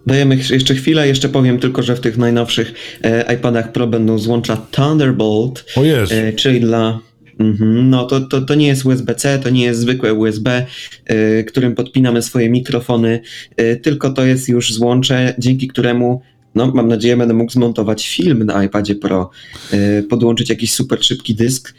[0.06, 4.56] Dajemy jeszcze chwilę, jeszcze powiem tylko, że w tych najnowszych e, iPadach Pro będą złącza
[4.56, 6.14] Thunderbolt, O Jezu.
[6.14, 7.00] e, czyli dla.
[7.38, 10.66] Mhm, no to, to, to nie jest USB-C, to nie jest zwykłe USB,
[11.06, 13.20] e, którym podpinamy swoje mikrofony,
[13.56, 16.22] e, tylko to jest już złącze, dzięki któremu,
[16.54, 19.30] no mam nadzieję, będę mógł zmontować film na iPadzie Pro,
[19.72, 21.74] e, podłączyć jakiś super szybki dysk.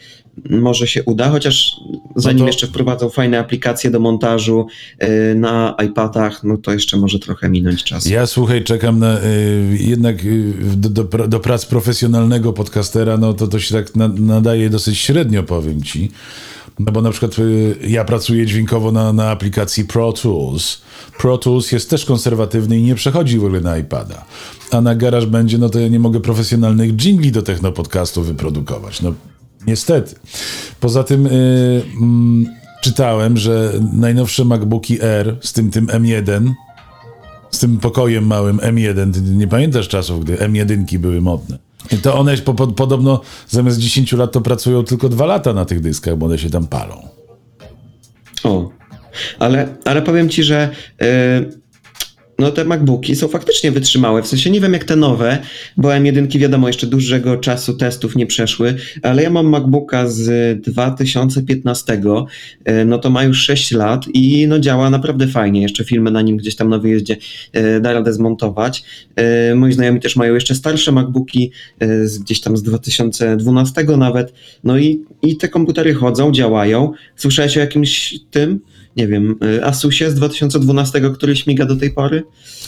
[0.50, 1.76] Może się uda, chociaż
[2.16, 4.68] zanim to- jeszcze wprowadzą fajne aplikacje do montażu
[5.00, 8.06] e, na iPadach, no to jeszcze może trochę minąć czas.
[8.06, 13.48] Ja słuchaj, czekam na y, jednak y, do, do, do prac profesjonalnego podcastera, no to
[13.48, 16.12] to się tak na, nadaje dosyć średnio, powiem ci.
[16.80, 20.82] No bo na przykład y, ja pracuję dźwiękowo na, na aplikacji Pro Tools.
[21.20, 24.26] Pro Tools jest też konserwatywny i nie przechodzi w ogóle na iPada.
[24.72, 29.02] A na garaż będzie, no to ja nie mogę profesjonalnych jingli do technopodcastu wyprodukować.
[29.02, 29.14] No
[29.68, 30.16] niestety.
[30.80, 32.46] Poza tym y, mm,
[32.82, 36.52] czytałem, że najnowsze MacBooki R z tym tym M1
[37.56, 39.14] z tym pokojem małym M1.
[39.14, 41.58] Ty nie pamiętasz czasów, gdy M1 były modne.
[41.92, 45.66] I to one po, po, podobno zamiast 10 lat to pracują tylko 2 lata na
[45.66, 47.08] tych dyskach, bo one się tam palą.
[48.44, 48.70] O,
[49.40, 50.70] ale, ale powiem ci, że
[51.02, 51.06] y,
[52.40, 54.24] no te MacBooki są faktycznie wytrzymałe.
[54.24, 55.38] W sensie nie wiem jak te nowe,
[55.78, 62.02] bo M1 wiadomo jeszcze dużego czasu testów nie przeszły, ale ja mam MacBooka z 2015,
[62.70, 65.62] y, no to ma już 6 lat i no działa naprawdę fajnie.
[65.62, 67.18] Jeszcze filmy na nim gdzieś tam na wyjeździe
[67.58, 68.84] y, da radę zmontować.
[69.52, 71.52] Y, moi znajomi też mają jeszcze starsze MacBooki,
[72.20, 74.34] gdzieś tam z 2012 nawet.
[74.64, 76.92] No i, i te komputery chodzą, działają.
[77.16, 78.60] Słyszałeś o jakimś tym?
[78.96, 82.24] Nie wiem, Asusie z 2012, który śmiga do tej pory?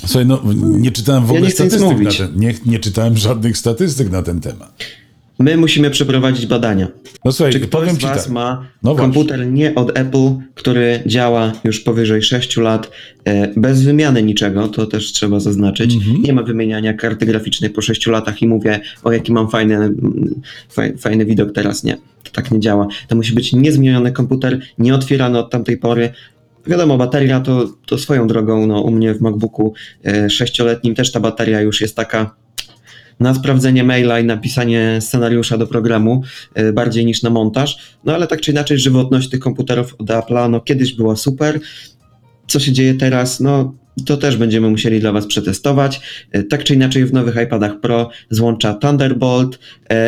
[0.05, 3.57] Słuchaj, no nie czytałem w Ja ogóle nic statystyk na ten, nie, nie czytałem żadnych
[3.57, 4.83] statystyk na ten temat.
[5.39, 6.87] My musimy przeprowadzić badania.
[7.25, 8.33] No słuchaj, Czy ktoś powiem z ci Was tak.
[8.33, 9.13] ma No właśnie.
[9.13, 12.91] komputer nie od Apple, który działa już powyżej 6 lat,
[13.25, 15.95] e, bez wymiany niczego, to też trzeba zaznaczyć.
[15.95, 16.21] Mhm.
[16.21, 20.41] Nie ma wymieniania karty graficznej po 6 latach i mówię, o jaki mam fajny, mm,
[20.69, 21.83] faj, fajny widok teraz.
[21.83, 22.87] Nie, to tak nie działa.
[23.07, 26.09] To musi być niezmieniony komputer, nieotwierany od tamtej pory.
[26.67, 29.73] Wiadomo, bateria to, to swoją drogą, no u mnie w MacBooku
[30.05, 32.35] e, sześcioletnim też ta bateria już jest taka
[33.19, 36.23] na sprawdzenie maila i napisanie scenariusza do programu
[36.59, 37.97] y, bardziej niż na montaż.
[38.05, 41.59] No ale tak czy inaczej żywotność tych komputerów od Apple'a no kiedyś była super.
[42.47, 43.39] Co się dzieje teraz?
[43.39, 43.73] No
[44.05, 46.01] to też będziemy musieli dla Was przetestować.
[46.35, 49.59] Y, Tak czy inaczej w nowych iPadach Pro złącza Thunderbolt y,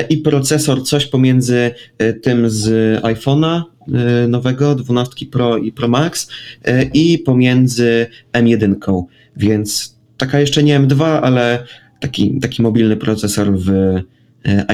[0.09, 1.71] i procesor coś pomiędzy
[2.21, 3.61] tym z iPhone'a
[4.27, 6.29] nowego, 12 Pro i Pro Max
[6.93, 9.03] i pomiędzy M1,
[9.37, 11.63] więc taka jeszcze nie M2, ale
[11.99, 14.03] taki, taki mobilny procesor w e,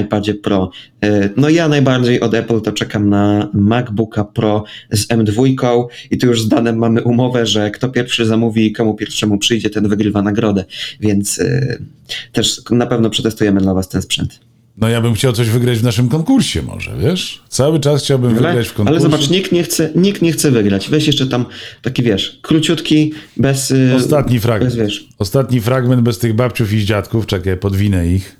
[0.00, 0.70] iPadzie Pro.
[1.00, 6.26] E, No ja najbardziej od Apple to czekam na MacBooka Pro z M2 i tu
[6.26, 10.22] już z Danem mamy umowę, że kto pierwszy zamówi i komu pierwszemu przyjdzie, ten wygrywa
[10.22, 10.64] nagrodę,
[11.00, 11.78] więc e,
[12.32, 14.40] też na pewno przetestujemy dla was ten sprzęt.
[14.76, 17.42] No ja bym chciał coś wygrać w naszym konkursie może, wiesz?
[17.48, 19.00] Cały czas chciałbym Ale, wygrać w konkursie.
[19.00, 20.88] ale zobacz, nikt nie, chce, nikt nie chce wygrać.
[20.88, 21.46] Weź jeszcze tam
[21.82, 23.70] taki, wiesz, króciutki, bez...
[23.70, 24.74] e, Ostatni fragment.
[24.74, 27.26] Bez, wiesz, Ostatni fragment bez tych babciów i dziadków.
[27.26, 28.36] Czekaj, podwinę ich.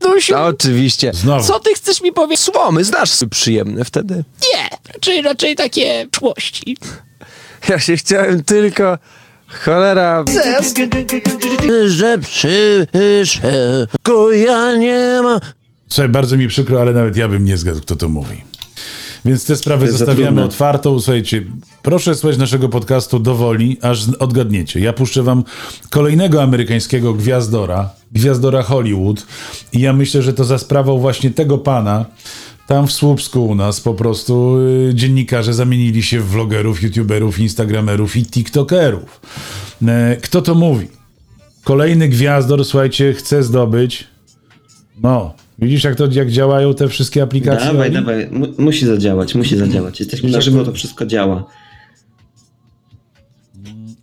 [0.00, 1.10] Dusiu, a oczywiście.
[1.14, 1.44] Znowu.
[1.46, 2.40] co ty chcesz mi powiedzieć?
[2.44, 4.14] Słomy, znasz przyjemne wtedy.
[4.14, 6.76] Nie, raczej, raczej takie przyszłości.
[7.68, 8.98] Ja się chciałem tylko...
[9.64, 10.24] Cholera...
[11.86, 15.40] Że przyszedł, ja nie ma...
[15.88, 18.52] Słuchaj, bardzo mi przykro, ale nawet ja bym nie zgadł, kto to mówi.
[19.24, 21.00] Więc te sprawy jest za zostawiamy otwartą.
[21.00, 21.42] Słuchajcie,
[21.82, 24.80] proszę słuchać naszego podcastu do woli, aż odgadniecie.
[24.80, 25.44] Ja puszczę wam
[25.90, 29.26] kolejnego amerykańskiego gwiazdora, gwiazdora Hollywood
[29.72, 32.04] i ja myślę, że to za sprawą właśnie tego pana,
[32.66, 34.58] tam w Słupsku u nas po prostu
[34.90, 39.20] y, dziennikarze zamienili się w vlogerów, youtuberów, instagramerów i tiktokerów.
[39.86, 40.88] E, kto to mówi?
[41.64, 44.04] Kolejny gwiazdor, słuchajcie, chce zdobyć.
[45.02, 47.66] No, widzisz jak to jak działają te wszystkie aplikacje?
[47.66, 47.94] Dawaj, Oli?
[47.94, 50.00] dawaj, mu, musi zadziałać, musi zadziałać.
[50.00, 51.44] Jesteśmy na żywo, to wszystko działa.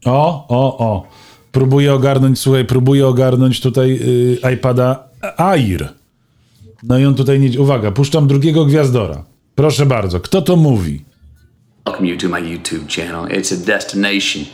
[0.06, 1.08] O, o, o.
[1.52, 5.99] Próbuję ogarnąć, słuchaj, próbuję ogarnąć tutaj y, iPada Air.
[6.84, 7.60] No i on tutaj nie.
[7.60, 9.24] Uwaga, puszczam drugiego gwiazdora.
[9.56, 11.06] Proszę bardzo, kto to mówi?
[11.86, 13.38] Welcome you to my YouTube channel.
[13.38, 14.46] It's a destination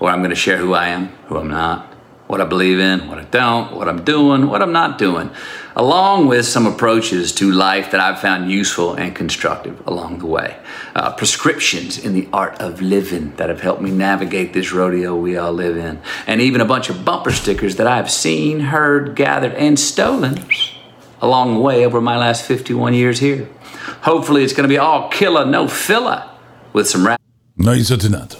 [0.00, 1.82] where I'm going to share who I am, who I'm not,
[2.28, 5.30] what I believe in, what I don't, what I'm doing, what I'm not doing,
[5.74, 10.56] along with some approaches to life that I've found useful and constructive along the way.
[10.94, 15.36] Uh, prescriptions in the art of living that have helped me navigate this rodeo we
[15.36, 19.54] all live in, and even a bunch of bumper stickers that I've seen, heard, gathered,
[19.54, 20.44] and stolen
[21.22, 23.46] along the way over my last 51 years here.
[24.02, 26.22] Hopefully, it's going to be all killer, no filler
[26.74, 27.18] with some rap.
[27.56, 28.36] No i co ty na to?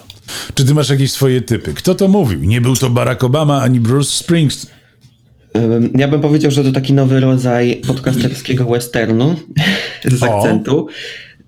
[0.53, 1.73] Czy ty masz jakieś swoje typy?
[1.73, 2.39] Kto to mówił?
[2.39, 4.73] Nie był to Barack Obama ani Bruce Springsteen.
[5.95, 9.35] Ja bym powiedział, że to taki nowy rodzaj podcasterskiego westernu
[10.05, 10.37] z O.
[10.37, 10.87] akcentu.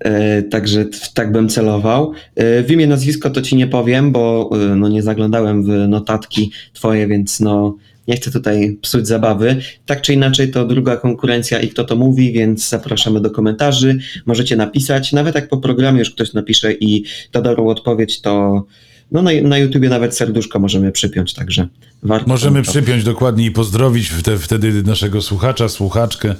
[0.04, 2.12] E, Także tak bym celował.
[2.36, 6.50] E, W imię, nazwisko to ci nie powiem, bo e, no, nie zaglądałem w notatki
[6.72, 7.76] twoje, więc no
[8.08, 9.56] nie chcę tutaj psuć zabawy.
[9.86, 13.98] Tak czy inaczej to druga konkurencja i kto to mówi, więc zapraszamy do komentarzy.
[14.26, 18.64] Możecie napisać, nawet jak po programie już ktoś napisze i da dobrą odpowiedź, to
[19.12, 21.68] no, na, na YouTubie nawet serduszko możemy przypiąć, także
[22.02, 22.28] warto.
[22.28, 26.34] Możemy to- przypiąć dokładnie i pozdrowić wte- wtedy naszego słuchacza, słuchaczkę.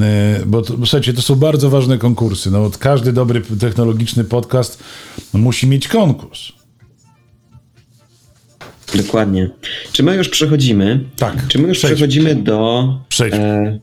[0.00, 2.50] E, Bo to, słuchajcie, to są bardzo ważne konkursy.
[2.50, 4.82] No, każdy dobry technologiczny podcast
[5.32, 6.52] musi mieć konkurs.
[8.94, 9.50] Dokładnie.
[9.92, 11.00] Czy my już przechodzimy?
[11.16, 11.96] Tak, Czy my już przejdźmy.
[11.96, 12.88] przechodzimy do
[13.32, 13.78] e,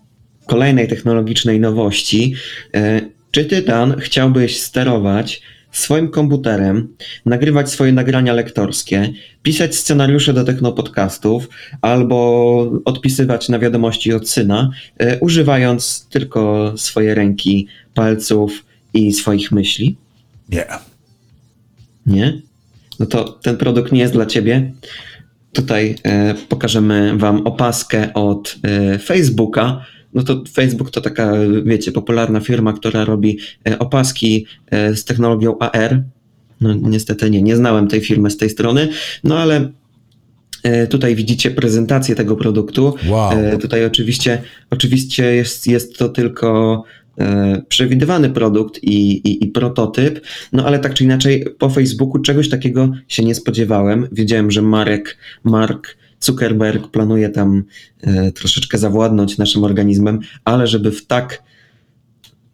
[0.45, 2.33] kolejnej technologicznej nowości?
[2.73, 5.41] E, czy ty, Dan, chciałbyś sterować
[5.71, 9.09] swoim komputerem, nagrywać swoje nagrania lektorskie,
[9.43, 11.49] pisać scenariusze do technopodcastów
[11.81, 19.97] albo odpisywać na wiadomości od syna, e, używając tylko swoje ręki, palców i swoich myśli?
[20.49, 20.65] Nie.
[22.05, 22.41] Nie?
[22.99, 24.73] No to ten produkt nie jest dla ciebie.
[25.53, 29.85] Tutaj e, pokażemy wam opaskę od e, Facebooka.
[30.13, 31.33] No to Facebook to taka,
[31.63, 36.03] wiecie, popularna firma, która robi e, opaski e, z technologią AR.
[36.61, 38.89] No niestety nie, nie znałem tej firmy z tej strony,
[39.23, 39.71] no ale
[40.63, 42.95] e, tutaj widzicie prezentację tego produktu.
[43.07, 43.31] Wow.
[43.31, 46.83] E, Tutaj oczywiście, oczywiście jest, jest to tylko
[47.67, 50.21] przewidywany produkt i, i, i prototyp,
[50.53, 54.07] no ale tak czy inaczej po Facebooku czegoś takiego się nie spodziewałem.
[54.11, 57.63] Wiedziałem, że Marek, Mark Zuckerberg planuje tam
[58.01, 61.43] e, troszeczkę zawładnąć naszym organizmem, ale żeby w tak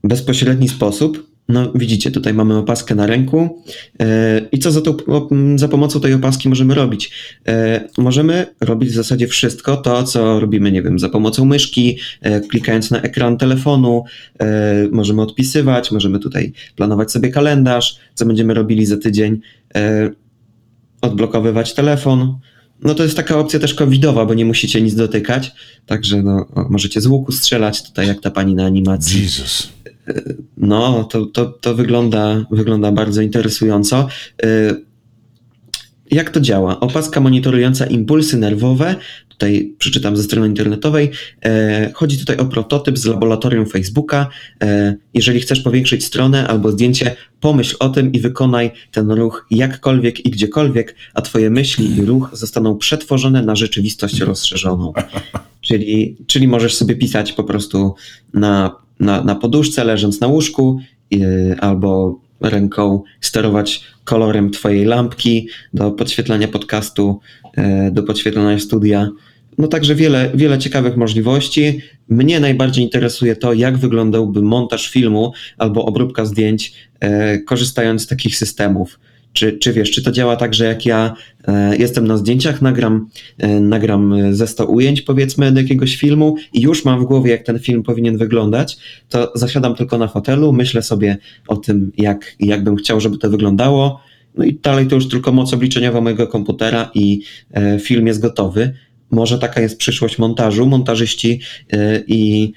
[0.04, 1.33] bezpośredni sposób.
[1.50, 3.64] No widzicie, tutaj mamy opaskę na ręku
[4.00, 4.82] e, i co za,
[5.56, 7.12] za pomocą tej opaski możemy robić?
[7.48, 12.42] E, możemy robić w zasadzie wszystko to, co robimy, nie wiem, za pomocą myszki, e,
[12.42, 14.04] klikając na ekran telefonu,
[14.92, 19.40] możemy odpisywać, możemy tutaj planować sobie kalendarz, co będziemy robili za tydzień,
[21.02, 22.40] odblokowywać telefon.
[22.82, 25.52] No to jest taka opcja też covidowa, bo nie musicie nic dotykać,
[25.86, 29.28] także no, możecie z łuku strzelać, tutaj jak ta pani na animacji.
[30.58, 34.08] No, to, to, to wygląda, wygląda bardzo interesująco.
[34.46, 34.86] Y,
[36.12, 36.80] Jak to działa?
[36.80, 38.96] Opaska monitorująca impulsy nerwowe,
[39.30, 41.12] tutaj przeczytam ze strony internetowej.
[41.46, 44.30] E, Chodzi tutaj o prototyp z laboratorium Facebooka.
[44.64, 50.26] E, Jeżeli chcesz powiększyć stronę albo zdjęcie, pomyśl o tym i wykonaj ten ruch jakkolwiek
[50.26, 54.94] i gdziekolwiek, a twoje myśli i ruch zostaną przetworzone na rzeczywistość rozszerzoną.
[55.62, 57.96] Czyli, czyli możesz sobie pisać po prostu
[58.34, 60.80] na, na, na poduszce, leżąc na łóżku,
[61.12, 67.20] yy, albo ręką sterować kolorem twojej lampki do podświetlania podcastu,
[67.58, 69.10] yy, do podświetlania studia.
[69.58, 71.82] No także wiele, wiele ciekawych możliwości.
[72.10, 78.38] Mnie najbardziej interesuje to, jak wyglądałby montaż filmu albo obróbka zdjęć, yy, korzystając z takich
[78.38, 79.00] systemów.
[79.34, 81.14] Czy, czy wiesz, czy to działa tak, że jak ja
[81.48, 86.62] e, jestem na zdjęciach, nagram, e, nagram ze 100 ujęć powiedzmy do jakiegoś filmu i
[86.62, 88.78] już mam w głowie, jak ten film powinien wyglądać,
[89.10, 91.18] to zasiadam tylko na fotelu, myślę sobie
[91.48, 94.00] o tym, jak, jak bym chciał, żeby to wyglądało,
[94.36, 98.74] no i dalej to już tylko moc obliczeniowa mojego komputera i e, film jest gotowy.
[99.12, 101.42] Może taka jest przyszłość montażu, montażyści
[102.08, 102.52] i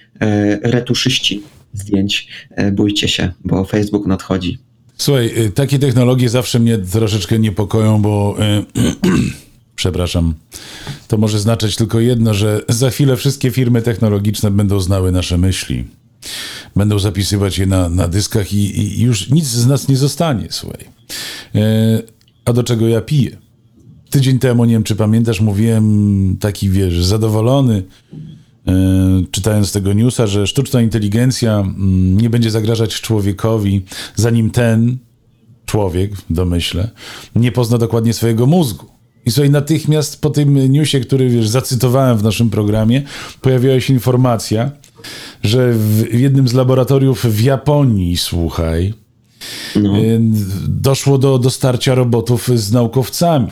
[0.63, 2.29] retuszyści zdjęć.
[2.73, 4.66] Bójcie się, bo Facebook nadchodzi.
[4.97, 8.65] Słuchaj, y, takie technologie zawsze mnie troszeczkę niepokoją, bo y,
[9.77, 10.35] przepraszam,
[11.09, 15.85] to może znaczyć tylko jedno, że za chwilę wszystkie firmy technologiczne będą znały nasze myśli.
[16.77, 20.85] Będą zapisywać je na, na dyskach i, i już nic z nas nie zostanie, słuchaj.
[21.55, 21.59] Y,
[22.45, 23.37] a do czego ja piję?
[24.11, 27.83] Tydzień temu, nie wiem czy pamiętasz, mówiłem taki, wiesz, zadowolony,
[29.31, 33.83] czytając tego newsa, że sztuczna inteligencja mm, nie będzie zagrażać człowiekowi,
[34.15, 34.97] zanim ten
[35.67, 36.91] człowiek, domyślę,
[37.37, 38.87] nie pozna dokładnie swojego mózgu.
[39.27, 43.03] I słuchaj, natychmiast po tym newsie, który wiesz, zacytowałem w naszym programie,
[43.41, 44.71] pojawiła się informacja,
[45.43, 48.95] że w jednym z laboratoriów w Japonii, słuchaj,
[49.77, 49.99] No.
[49.99, 50.21] y,
[50.69, 53.49] doszło do, do starcia robotów z naukowcami.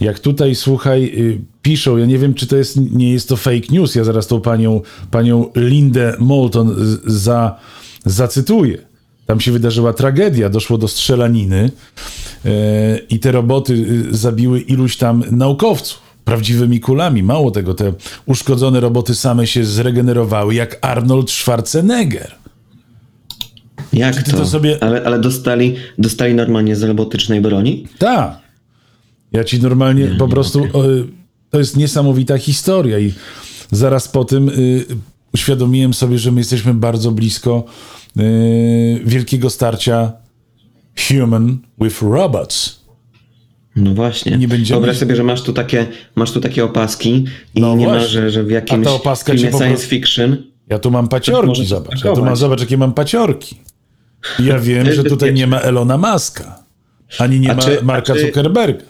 [0.00, 3.66] Jak tutaj, słuchaj, y, piszą, ja nie wiem, czy to jest, nie jest to fake
[3.70, 7.58] news, ja zaraz tą panią, panią Lindę Moulton za,
[8.04, 8.78] zacytuję.
[9.26, 11.70] Tam się wydarzyła tragedia, doszło do strzelaniny
[12.46, 12.50] y,
[13.10, 13.72] i te roboty
[14.12, 17.22] y, zabiły iluś tam naukowców prawdziwymi kulami.
[17.22, 17.92] Mało tego, te
[18.26, 22.34] uszkodzone roboty same się zregenerowały, jak Arnold Schwarzenegger.
[23.92, 24.36] Jak to?
[24.36, 27.86] to sobie- Ale, ale dostali, dostali normalnie z robotycznej broni?
[27.98, 28.38] Tak.
[29.32, 30.64] Ja ci normalnie po prostu.
[30.72, 30.82] O,
[31.52, 33.12] to jest niesamowita historia, i
[33.70, 34.84] zaraz po tym y,
[35.34, 37.64] uświadomiłem sobie, że my jesteśmy bardzo blisko
[38.20, 40.12] y, wielkiego starcia
[41.08, 42.82] human with robots.
[43.76, 44.38] No właśnie.
[44.38, 47.86] Nie będziemy- Wyobraź sobie, że masz tu takie, masz tu takie opaski i No nie
[47.86, 48.08] ma, właśnie.
[48.08, 50.36] że, że w A jakimś filmie po science prostu- fiction
[50.68, 52.04] Ja tu mam paciorki, zobacz.
[52.04, 53.56] Ja tu mam, zobacz, jakie mam paciorki.
[54.38, 56.64] Ja wiem, że tutaj nie ma Elona Muska,
[57.18, 58.84] ani nie ma czy- Marka czy- Zuckerberga.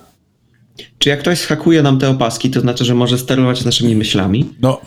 [1.02, 4.48] Czy jak ktoś schakuje nam te opaski, to znaczy, że może sterować naszymi myślami?
[4.60, 4.80] No,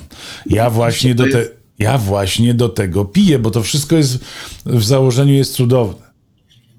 [0.45, 1.45] ja właśnie, do te,
[1.79, 4.19] ja właśnie do tego piję, bo to wszystko jest
[4.65, 6.05] w założeniu jest cudowne.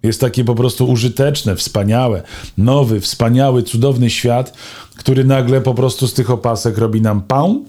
[0.03, 2.23] Jest takie po prostu użyteczne, wspaniałe,
[2.59, 4.57] nowy, wspaniały, cudowny świat,
[4.97, 7.65] który nagle po prostu z tych opasek robi nam pał,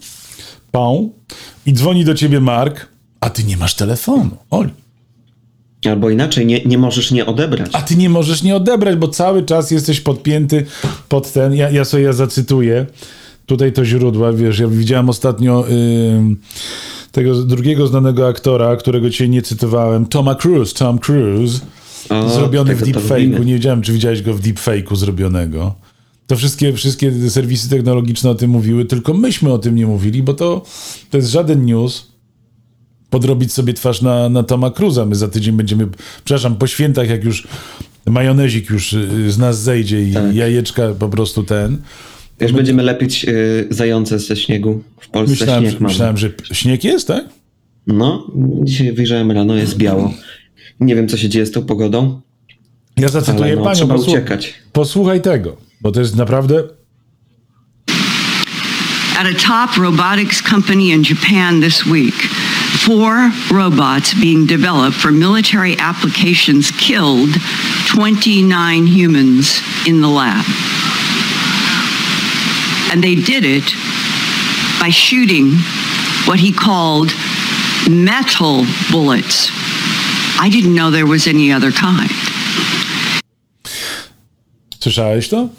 [0.72, 1.14] pał
[1.66, 2.88] i dzwoni do ciebie Mark,
[3.20, 4.38] a ty nie masz telefonu.
[4.50, 4.87] Oli.
[5.88, 7.70] Albo inaczej, nie, nie możesz nie odebrać.
[7.74, 10.66] A ty nie możesz nie odebrać, bo cały czas jesteś podpięty
[11.10, 11.54] pod ten.
[11.54, 12.86] Ja, ja sobie ja zacytuję
[13.46, 14.34] tutaj to źródła.
[14.34, 15.66] Wiesz, ja widziałem ostatnio
[17.12, 21.60] tego drugiego znanego aktora, którego dzisiaj nie cytowałem, Toma Cruise, Tom Cruise,
[22.10, 23.46] O, zrobiony w deepfake'u.
[23.46, 25.76] Nie wiedziałem, czy widziałeś go w deepfake'u zrobionego.
[26.28, 30.34] To wszystkie, wszystkie serwisy technologiczne o tym mówiły, tylko myśmy o tym nie mówili, bo
[30.34, 30.66] to,
[31.10, 32.08] to jest żaden news
[33.18, 35.06] podrobić sobie twarz na, na Toma Cruza.
[35.06, 35.88] My za tydzień będziemy,
[36.26, 37.48] przepraszam, po świętach, jak już
[38.06, 40.36] majonezik już y, z nas zejdzie i Tak.
[40.36, 41.78] jajeczka po prostu ten.
[42.40, 44.84] Wiesz, będziemy lepić y, zające ze śniegu.
[45.00, 45.94] W Polsce Myślałem, śnieg że, mamy.
[45.94, 47.26] myślałem, że śnieg jest, tak?
[47.88, 48.28] No,
[48.64, 50.14] dzisiaj wyjrzałem rano, jest biało.
[50.80, 52.22] Nie wiem, co się dzieje z tą pogodą,
[52.98, 53.76] Ja zacytuję ale no, panią.
[53.76, 54.54] trzeba posłu- uciekać.
[54.74, 56.64] Posłuchaj tego, bo to jest naprawdę
[59.20, 62.16] At a top robotics company in Japan this week,
[62.86, 67.30] four robots being developed for military applications killed
[67.88, 70.46] 29 humans in the lab.
[72.92, 73.74] And they did it
[74.80, 75.54] by shooting
[76.26, 77.14] what he called
[77.90, 79.50] metal bullets.
[80.40, 82.12] I didn't know there was any other kind.
[84.80, 85.50] Słyszałeś to?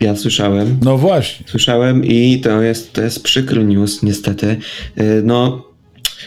[0.00, 0.78] Ja słyszałem.
[0.82, 1.46] No właśnie.
[1.48, 4.56] Słyszałem i to jest, to jest przykry news, niestety.
[5.22, 5.65] No,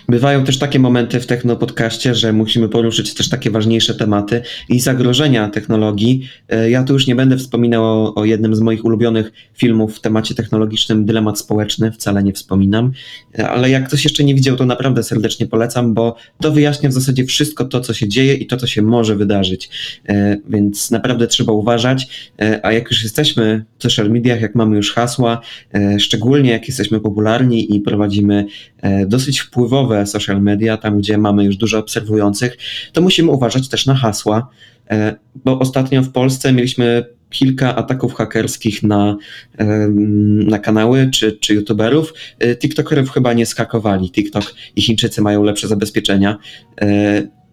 [0.09, 5.49] bywają też takie momenty w Technopodcaście, że musimy poruszyć też takie ważniejsze tematy i zagrożenia
[5.49, 6.29] technologii.
[6.53, 10.01] Y, Ja tu już nie będę wspominał o, o jednym z moich ulubionych filmów w
[10.01, 12.91] temacie technologicznym, Dylemat Społeczny, wcale nie wspominam,
[13.39, 16.93] Y, ale jak ktoś jeszcze nie widział, to naprawdę serdecznie polecam, bo to wyjaśnia w
[16.93, 19.69] zasadzie wszystko to, co się dzieje i to, co się może wydarzyć.
[20.09, 22.07] Y, Więc naprawdę trzeba uważać,
[22.41, 25.41] E, A jak już jesteśmy w social mediach, jak mamy już hasła,
[25.73, 28.45] e, szczególnie jak jesteśmy popularni i prowadzimy
[28.78, 32.57] e, dosyć wpływowe social media, tam gdzie mamy już dużo obserwujących,
[32.93, 34.49] to musimy uważać też na hasła,
[34.89, 35.15] e,
[35.45, 39.17] bo ostatnio w Polsce mieliśmy kilka ataków hakerskich na,
[39.57, 42.13] em, na kanały czy, czy youtuberów.
[42.39, 44.11] E, TikTokerów chyba nie skakowali.
[44.11, 46.37] TikTok i Chińczycy mają lepsze zabezpieczenia.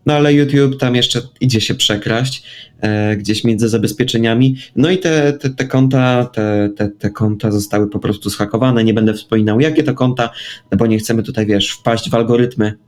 [0.07, 2.43] No ale YouTube tam jeszcze idzie się przekraść
[2.81, 4.57] e, gdzieś między zabezpieczeniami.
[4.77, 8.85] No i te, te, te konta, te, te, te konta zostały po prostu zhakowane.
[8.85, 10.31] Nie będę wspominał, jakie to konta,
[10.77, 12.79] bo nie chcemy tutaj, wiesz, wpaść w algorytmy.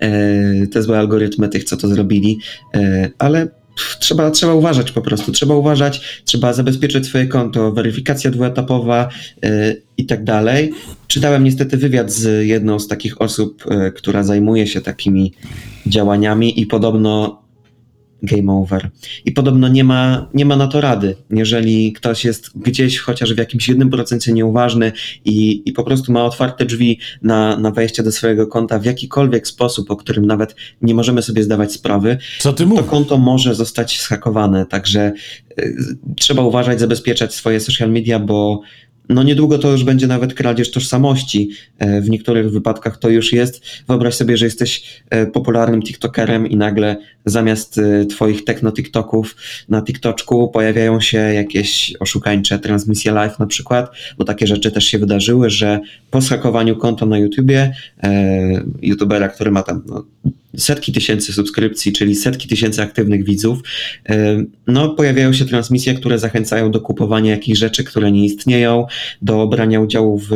[0.00, 2.38] E, te złe algorytmy tych, co to zrobili,
[2.74, 3.48] e, ale
[4.00, 5.32] trzeba, trzeba uważać po prostu.
[5.32, 9.08] Trzeba uważać, trzeba zabezpieczyć swoje konto, weryfikacja dwuetapowa
[9.42, 10.72] yy, i tak dalej.
[11.06, 15.32] Czytałem niestety wywiad z jedną z takich osób, yy, która zajmuje się takimi
[15.86, 17.45] działaniami i podobno
[18.22, 18.90] game over.
[19.24, 21.16] I podobno nie ma, nie ma na to rady.
[21.30, 24.92] Jeżeli ktoś jest gdzieś chociaż w jakimś jednym procencie nieuważny
[25.24, 29.46] i, i po prostu ma otwarte drzwi na, na wejście do swojego konta w jakikolwiek
[29.46, 34.02] sposób, o którym nawet nie możemy sobie zdawać sprawy, Co ty to konto może zostać
[34.02, 34.66] zhakowane.
[34.66, 35.12] Także
[35.58, 35.76] y,
[36.16, 38.60] trzeba uważać, zabezpieczać swoje social media, bo
[39.08, 41.50] no niedługo to już będzie nawet kradzież tożsamości.
[41.78, 43.62] E, W niektórych wypadkach to już jest.
[43.88, 49.36] Wyobraź sobie, że jesteś e, popularnym TikTokerem i nagle zamiast e, twoich techno-TikToków
[49.68, 54.98] na TikToczku pojawiają się jakieś oszukańcze transmisje live na przykład, bo takie rzeczy też się
[54.98, 55.80] wydarzyły, że
[56.10, 57.74] po zhakowaniu konta na YouTubie
[58.82, 60.04] youtubera, który ma tam no,
[60.56, 63.58] setki tysięcy subskrypcji, czyli setki tysięcy aktywnych widzów,
[64.08, 68.86] e, no pojawiają się transmisje, które zachęcają do kupowania jakichś rzeczy, które nie istnieją,
[69.22, 70.30] do brania udziału w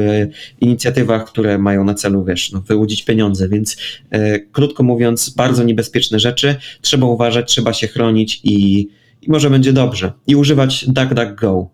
[0.61, 3.77] inicjatywach, które mają na celu, wiesz, no, wyłudzić pieniądze, więc
[4.11, 8.81] e, krótko mówiąc, bardzo niebezpieczne rzeczy, trzeba uważać, trzeba się chronić i,
[9.23, 10.13] i może będzie dobrze.
[10.27, 11.71] I używać DuckDuckGo,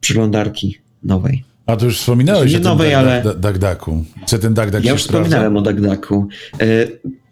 [0.00, 1.44] przeglądarki nowej.
[1.66, 4.04] A to już wspominałeś Nie o tym nowej, ale- DuckDucku.
[4.26, 5.28] Co ten DuckDuck Ja już sprawdza?
[5.28, 6.28] wspominałem o DuckDucku.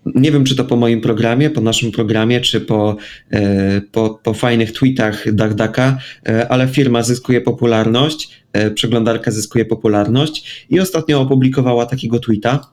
[0.06, 2.96] Nie wiem, czy to po moim programie, po naszym programie, czy po,
[3.30, 5.98] e, po, po fajnych tweetach DuckDucka,
[6.28, 12.68] e, ale firma zyskuje popularność, e, przeglądarka zyskuje popularność i ostatnio opublikowała takiego tweeta.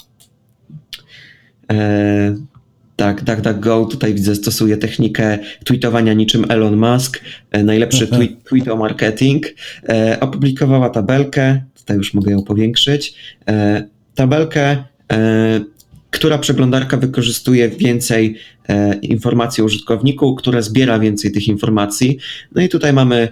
[1.72, 2.36] E,
[2.96, 7.22] Tak, DuckDuckGo tutaj widzę stosuje technikę tweetowania niczym Elon Musk,
[7.64, 9.46] najlepszy tweet, tweet o marketing.
[10.20, 13.16] Opublikowała tabelkę, tutaj już mogę ją powiększyć,
[14.16, 14.84] tabelkę,
[16.12, 18.36] która przeglądarka wykorzystuje więcej
[18.68, 22.18] e, informacji o użytkowniku, która zbiera więcej tych informacji.
[22.56, 23.28] No i tutaj mamy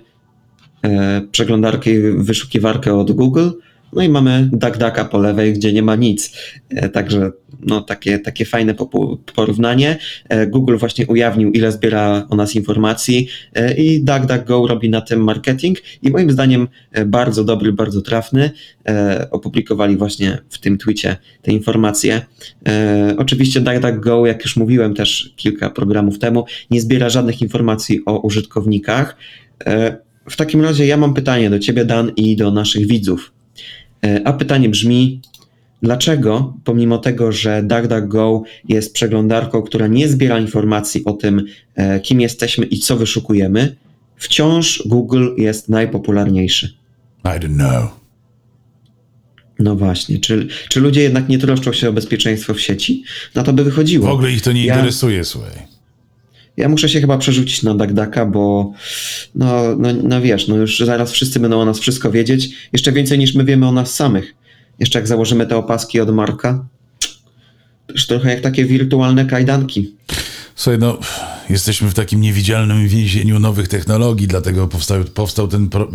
[0.84, 3.50] e, przeglądarkę i wyszukiwarkę od Google,
[3.94, 6.38] no i mamy DuckDucka po lewej, gdzie nie ma nic.
[6.70, 8.76] E, Także no, takie, takie fajne
[9.36, 9.98] porównanie.
[10.30, 15.24] E, Google właśnie ujawnił, ile zbiera o nas informacji e, i DuckDuckGo robi na tym
[15.24, 16.68] marketing i moim zdaniem
[17.06, 18.52] bardzo dobry, bardzo trafny.
[19.32, 22.22] Opublikowali właśnie w tym tweetie te informacje.
[23.18, 29.18] Oczywiście DuckDuckGo, jak już mówiłem też kilka programów temu, nie zbiera żadnych informacji o użytkownikach.
[30.30, 33.32] W takim razie ja mam pytanie do Ciebie, Dan, i do naszych widzów.
[34.06, 35.22] E, A pytanie brzmi,
[35.82, 41.46] dlaczego pomimo tego, że DuckDuckGo jest przeglądarką, która nie zbiera informacji o tym,
[41.76, 43.76] e, kim jesteśmy i co wyszukujemy,
[44.16, 46.74] wciąż Google jest najpopularniejszy?
[47.26, 48.00] I don't know.
[49.60, 53.04] No właśnie, czy, czy ludzie jednak nie troszczą się o bezpieczeństwo w sieci?
[53.36, 54.08] Na to by wychodziło.
[54.08, 55.52] W ogóle ich to nie Ja- interesuje, słuchaj.
[56.58, 58.72] Ja muszę się chyba przerzucić na DuckDucka, bo
[59.36, 62.70] no, no, no wiesz, no już zaraz wszyscy będą o nas wszystko wiedzieć.
[62.74, 64.36] Jeszcze więcej niż my wiemy o nas samych.
[64.80, 66.66] Jeszcze jak założymy te opaski od Marka,
[67.88, 69.96] to już trochę jak takie wirtualne kajdanki.
[70.56, 70.98] Słuchaj, no,
[71.50, 75.88] jesteśmy w takim niewidzialnym więzieniu nowych technologii, dlatego powstał, powstał ten pro,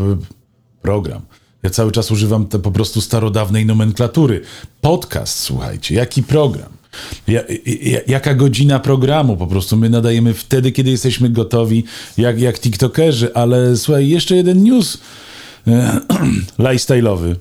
[0.82, 1.22] program.
[1.62, 4.40] Ja cały czas używam te po prostu starodawnej nomenklatury.
[4.80, 6.81] Podcast, słuchajcie, jaki program?
[7.28, 7.40] Ja,
[7.82, 9.36] ja, jaka godzina programu?
[9.36, 11.84] Po prostu my nadajemy wtedy, kiedy jesteśmy gotowi,
[12.18, 14.98] jak, jak TikTokerzy, ale słuchaj, jeszcze jeden news
[15.66, 16.00] e,
[16.58, 17.34] lifestyle'owy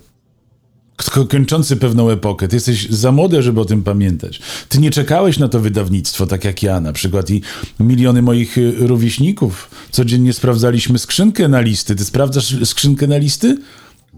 [1.09, 2.47] ko- kończący pewną epokę.
[2.47, 4.39] Ty jesteś za młody, żeby o tym pamiętać.
[4.69, 7.41] Ty nie czekałeś na to wydawnictwo, tak jak ja na przykład i
[7.79, 9.69] miliony moich y, rówieśników.
[9.91, 11.95] Codziennie sprawdzaliśmy skrzynkę na listy.
[11.95, 13.57] Ty sprawdzasz skrzynkę na listy?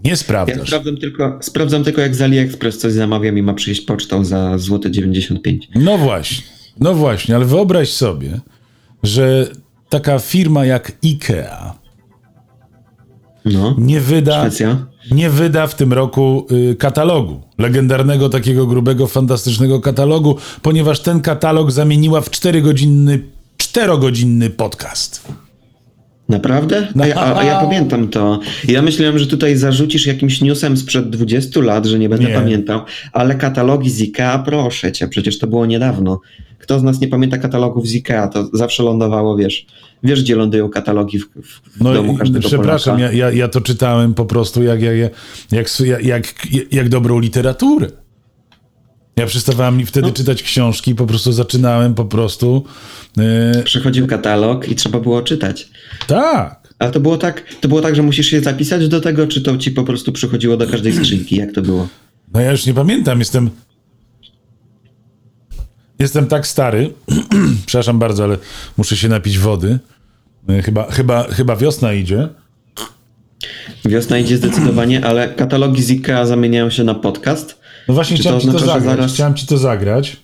[0.04, 0.66] Nie Ja sprawdzasz.
[0.68, 4.90] sprawdzam tylko, sprawdzam tylko jak z AliExpress coś zamawiam i ma przyjść pocztą za złote
[4.90, 5.68] 95.
[5.74, 6.44] No właśnie,
[6.80, 8.40] no właśnie, ale wyobraź sobie,
[9.02, 9.48] że
[9.88, 11.72] taka firma jak IKEA
[13.44, 14.86] No, nie wyda, Szwecja.
[15.10, 17.40] nie wyda w tym roku y, katalogu.
[17.58, 23.18] Legendarnego, takiego grubego, fantastycznego katalogu, ponieważ ten katalog zamieniła w 4-godzinny,
[23.58, 25.24] 4-godzinny podcast.
[26.28, 26.88] Naprawdę?
[27.00, 28.40] A ja, a, ja pamiętam to.
[28.68, 32.34] Ja myślałem, że tutaj zarzucisz jakimś newsem sprzed 20 lat, że nie będę Nie.
[32.34, 32.80] pamiętał,
[33.12, 36.20] ale katalogi z IKEA, proszę cię, przecież to było niedawno.
[36.58, 39.66] Kto z nas nie pamięta katalogów z IKEA, to zawsze lądowało, wiesz,
[40.02, 43.14] wiesz gdzie lądują katalogi w, w, w No domu i każdego przepraszam, Polaka.
[43.16, 44.96] ja, ja, ja to czytałem po prostu jak, jak,
[45.52, 47.88] jak, jak, jak, jak dobrą literaturę.
[49.16, 49.88] Ja przestawałem mi No.
[49.88, 52.64] wtedy czytać książki po prostu zaczynałem po prostu.
[53.58, 55.68] y, Przychodził katalog i trzeba było czytać.
[56.06, 56.64] tak.
[56.78, 59.56] Ale to było tak, to było tak, że musisz się zapisać do tego, czy to
[59.58, 61.36] ci po prostu przychodziło do każdej skrzynki?
[61.36, 61.88] Jak to było?
[62.34, 63.50] No ja już nie pamiętam, jestem.
[65.98, 66.92] Jestem tak stary.
[67.66, 68.38] Przepraszam bardzo, ale
[68.76, 69.78] muszę się napić wody.
[70.50, 72.28] Y, Chyba, chyba, chyba wiosna idzie.
[73.84, 77.60] Wiosna idzie zdecydowanie, ale katalogi z IKEA zamieniają się na podcast.
[77.88, 79.12] No właśnie chciałem to ci oznacza, zagrać.
[79.12, 80.16] Chciałem ci to zagrać.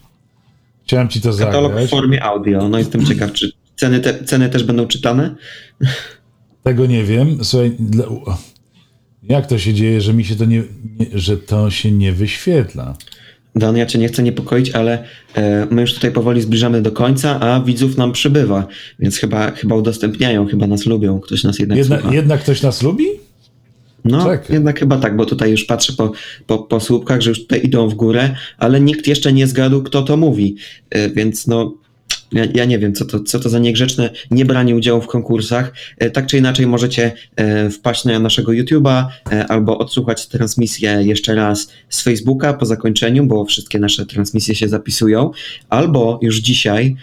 [0.85, 1.91] Chciałem ci to Katalog w zagrać.
[1.91, 2.69] formie audio.
[2.69, 5.35] No jestem ciekaw, czy ceny, te, ceny też będą czytane?
[6.63, 7.45] Tego nie wiem.
[7.45, 8.05] Słuchaj, dla...
[9.23, 10.63] jak to się dzieje, że mi się to nie,
[10.99, 12.97] nie że to się nie wyświetla?
[13.55, 15.05] Dan, ja cię nie chcę niepokoić, ale
[15.35, 18.67] e, my już tutaj powoli zbliżamy do końca, a widzów nam przybywa,
[18.99, 23.05] więc chyba, chyba udostępniają, chyba nas lubią, ktoś nas jednak Jedna, jednak ktoś nas lubi?
[24.11, 24.55] No, czekaj.
[24.55, 26.13] jednak chyba tak, bo tutaj już patrzę po,
[26.47, 30.03] po, po słupkach, że już tutaj idą w górę, ale nikt jeszcze nie zgadł, kto
[30.03, 30.57] to mówi,
[30.91, 31.75] e, więc no...
[32.33, 35.73] Ja, ja nie wiem, co to, co to za niegrzeczne niebranie udziału w konkursach.
[35.99, 41.35] E, Tak czy inaczej możecie e, wpaść na naszego YouTube'a e, albo odsłuchać transmisję jeszcze
[41.35, 45.31] raz z Facebooka po zakończeniu, bo wszystkie nasze transmisje się zapisują,
[45.69, 46.97] albo już dzisiaj,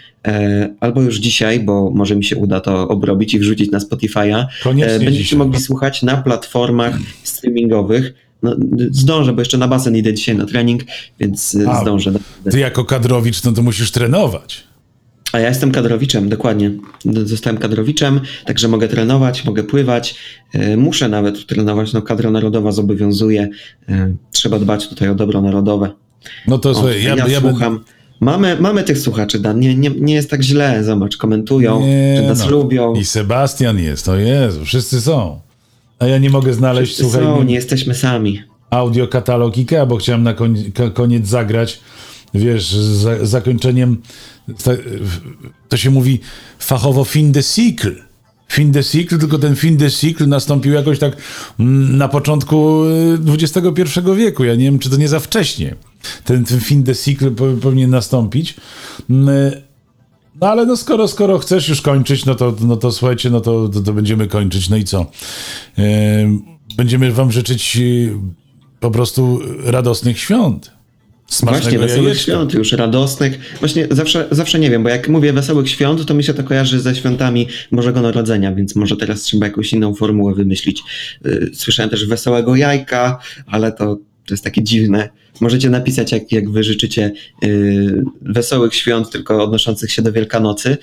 [0.80, 4.98] albo już dzisiaj, bo może mi się uda to obrobić i wrzucić na Spotify'a, Koniecznie
[4.98, 5.38] będziecie dzisiaj.
[5.38, 8.14] mogli słuchać na platformach streamingowych.
[8.42, 8.56] No,
[8.90, 10.82] zdążę, bo jeszcze na basen idę dzisiaj na trening,
[11.20, 12.12] więc A, zdążę.
[12.50, 14.67] Ty jako kadrowicz, no to musisz trenować.
[15.38, 16.70] A ja jestem kadrowiczem, dokładnie.
[17.24, 20.14] Zostałem kadrowiczem, także mogę trenować, mogę pływać.
[20.52, 23.48] e, Muszę nawet trenować, no kadra narodowa zobowiązuje.
[23.88, 25.90] e, Trzeba dbać tutaj o dobro narodowe.
[26.46, 27.40] No to O, słuchaj, ja, ja, będę...
[27.40, 27.84] słucham.
[28.20, 29.60] Mamy, mamy tych słuchaczy, Dan.
[29.60, 30.84] Nie, nie, nie jest tak źle.
[30.84, 31.82] Zobacz, komentują,
[32.16, 32.50] że nas no.
[32.50, 32.94] lubią.
[32.94, 35.40] I Sebastian jest, to Jezu, wszyscy są.
[35.98, 38.42] A ja nie mogę znaleźć, Wszyscy słuchaj, są, nie- nie jesteśmy sami.
[38.70, 40.34] audio katalog IKEA, bo chciałem na
[40.94, 41.80] koniec zagrać,
[42.34, 44.02] wiesz, za, zakończeniem,
[45.68, 46.20] to się mówi
[46.58, 47.92] fachowo fin de cycle.
[48.52, 51.16] Fin de cycle, tylko ten fin de cycle nastąpił jakoś tak
[51.60, 54.44] mm, na początku y, XXI wieku.
[54.44, 55.74] Ja nie wiem, czy to nie za wcześnie.
[56.24, 58.54] Ten, ten fin de cycle po, powinien nastąpić.
[59.10, 59.28] Mm,
[60.40, 63.68] No ale no skoro, skoro chcesz już kończyć, no to, no to słuchajcie, no to,
[63.68, 64.68] to, to będziemy kończyć.
[64.68, 65.06] No i co?
[65.76, 66.42] Em,
[66.76, 68.14] Będziemy wam życzyć y,
[68.80, 70.77] po prostu radosnych świąt.
[71.42, 72.24] Właśnie, wesołych jajeczka.
[72.24, 73.56] świąt, już radosnych.
[73.60, 76.80] Właśnie zawsze, zawsze nie wiem, bo jak mówię wesołych świąt, to mi się to kojarzy
[76.80, 80.82] ze świątami Bożego Narodzenia, więc może teraz trzeba jakąś inną formułę wymyślić.
[81.24, 85.08] Yy, Słyszałem też wesołego jajka, ale to, to jest takie dziwne.
[85.40, 87.12] Możecie napisać, jak, jak wy życzycie
[87.42, 90.76] yy, wesołych świąt, tylko odnoszących się do Wielkanocy.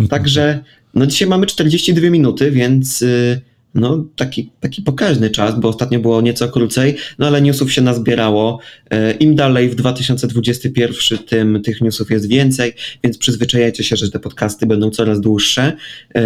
[0.00, 3.00] Yy, także, no dzisiaj mamy 42 minuty, więc...
[3.00, 7.82] Yy, no, taki, taki pokaźny czas, bo ostatnio było nieco krócej, no ale newsów się
[7.82, 8.58] nazbierało.
[8.90, 12.72] E, Im dalej w 2021, tym tych newsów jest więcej,
[13.04, 15.76] więc przyzwyczajajcie się, że te podcasty będą coraz dłuższe.
[16.14, 16.22] E,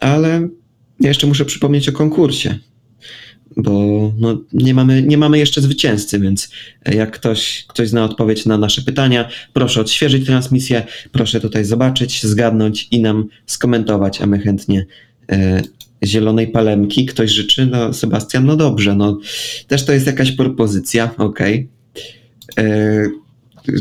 [0.00, 0.48] Ale
[1.00, 2.58] ja jeszcze muszę przypomnieć o konkursie,
[3.56, 3.72] bo
[4.18, 6.50] no, nie, mamy, nie mamy jeszcze zwycięzcy, więc
[6.86, 12.88] jak ktoś, ktoś zna odpowiedź na nasze pytania, proszę odświeżyć transmisję, proszę tutaj zobaczyć, zgadnąć
[12.90, 14.86] i nam skomentować, a my chętnie
[15.32, 15.62] e,
[16.04, 17.06] zielonej palemki.
[17.06, 17.66] Ktoś życzy?
[17.66, 19.18] No, Sebastian, no dobrze, no
[19.66, 21.68] też to jest jakaś propozycja, okej.
[22.58, 23.08] E,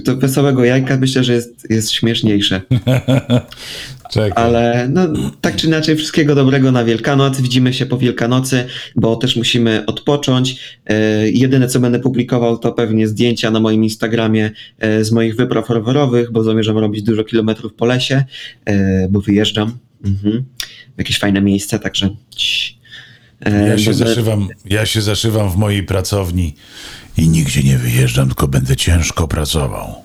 [0.05, 2.61] To wesołego jajka myślę, że jest, jest śmieszniejsze.
[4.13, 4.31] Czekaj.
[4.35, 5.07] Ale no,
[5.41, 7.41] tak czy inaczej, wszystkiego dobrego na Wielkanoc.
[7.41, 8.65] Widzimy się po Wielkanocy,
[8.95, 10.59] bo też musimy odpocząć.
[10.85, 15.69] E, jedyne, co będę publikował, to pewnie zdjęcia na moim Instagramie e, z moich wypraw
[15.69, 18.23] rowerowych, bo zamierzam robić dużo kilometrów po lesie,
[18.65, 20.43] e, bo wyjeżdżam mhm.
[20.95, 22.09] w jakieś fajne miejsce, także.
[23.45, 26.55] E, Ja się, będę- zaszywam, ja się zaszywam w mojej pracowni
[27.17, 29.95] i nigdzie nie wyjeżdżam, tylko będę ciężko pracował.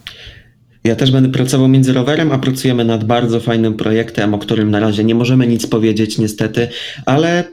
[0.84, 4.80] Ja też będę pracował między rowerem, a pracujemy nad bardzo fajnym projektem, o którym na
[4.80, 6.68] razie nie możemy nic powiedzieć, niestety,
[7.06, 7.44] ale,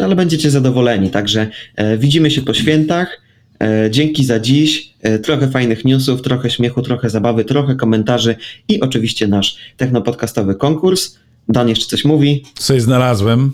[0.00, 1.10] ale będziecie zadowoleni.
[1.10, 3.20] Także e, widzimy się po świętach.
[3.62, 4.90] E, dzięki za dziś.
[5.02, 8.36] E, trochę fajnych newsów, trochę śmiechu, trochę zabawy, trochę komentarzy
[8.68, 11.18] i oczywiście nasz technopodcastowy konkurs.
[11.50, 12.44] Dan jeszcze coś mówi.
[12.54, 13.52] Coś znalazłem.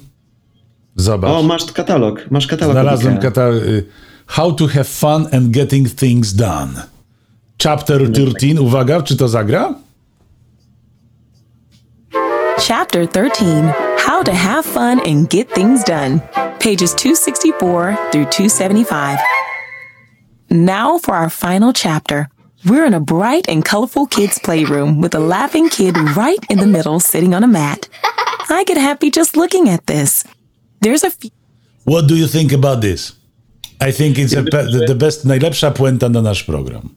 [0.96, 1.30] Zobacz.
[1.30, 2.30] O, masz katalog.
[2.30, 2.74] Masz katalog.
[2.74, 3.62] Znalazłem katalog.
[4.26, 6.82] How to have fun and getting things done.
[7.58, 8.58] Chapter 13.
[8.58, 9.74] Uwaga, czy to zagra?
[12.68, 16.20] Chapter 13 How to Have Fun and Get Things Done.
[16.58, 19.18] Pages 264 through 275.
[20.50, 22.28] Now for our final chapter.
[22.66, 26.66] We're in a bright and colorful kids' playroom with a laughing kid right in the
[26.66, 27.88] middle sitting on a mat.
[28.50, 30.24] I get happy just looking at this.
[30.82, 31.30] There's a few.
[31.84, 33.12] What do you think about this?
[33.88, 36.88] I think it's a pe- the, best, najlepsza puenta na nasz program.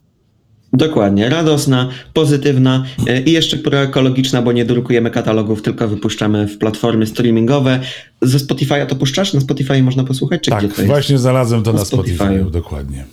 [0.74, 7.05] Dokładnie, radosna, pozytywna e, i jeszcze proekologiczna, bo nie drukujemy katalogów, tylko wypuszczamy w platformy
[7.07, 7.80] streamingowe.
[8.22, 9.34] Ze Spotify'a to puszczasz?
[9.34, 10.41] Na Spotify można posłuchać?
[10.41, 10.88] Czy Tak, gdzie to jest?
[10.88, 12.24] właśnie znalazłem to Na na Spotify.
[12.24, 12.51] Spotify'u.
[12.51, 13.05] Dokładnie.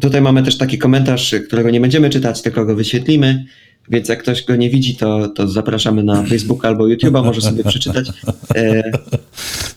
[0.00, 3.44] Tutaj mamy też taki komentarz, którego nie będziemy czytać, tylko go wyświetlimy.
[3.90, 7.64] więc jak ktoś go nie widzi, to, to zapraszamy na Facebooka albo YouTube'a, może sobie
[7.64, 8.08] przeczytać.
[8.54, 8.82] E,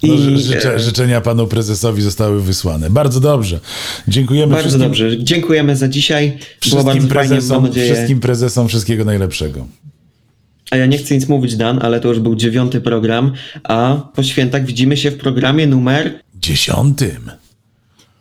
[0.03, 2.89] No, I, ży- życzę, e, życzenia panu prezesowi zostały wysłane.
[2.89, 3.59] Bardzo dobrze.
[4.07, 5.23] Dziękujemy bardzo wszystkim, dobrze.
[5.23, 6.37] Dziękujemy za dzisiaj.
[6.59, 7.93] Wszystkim, bardzo fajnie, prezesom, nadzieję.
[7.93, 9.67] wszystkim prezesom wszystkiego najlepszego.
[10.71, 13.31] A ja nie chcę nic mówić, Dan, ale to już był dziewiąty program,
[13.63, 16.19] a po świętach widzimy się w programie numer...
[16.35, 17.31] Dziesiątym.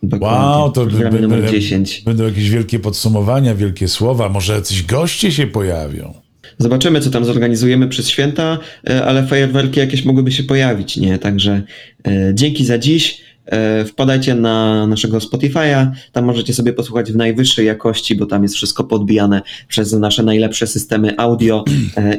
[0.09, 2.03] Dokładnie, Wow, to będą- numer 10.
[2.07, 6.15] Będą jakieś wielkie podsumowania, wielkie słowa, może jacyś goście się pojawią.
[6.59, 8.59] Zobaczymy, co tam zorganizujemy przez święta,
[8.91, 11.19] e, ale fajerwerki jakieś mogłyby się pojawić, nie?
[11.19, 11.63] Także
[12.07, 13.21] e, dzięki za dziś.
[13.47, 18.55] E, wpadajcie na naszego Spotify'a, tam możecie sobie posłuchać w najwyższej jakości, bo tam jest
[18.55, 21.65] wszystko podbijane przez nasze najlepsze systemy audio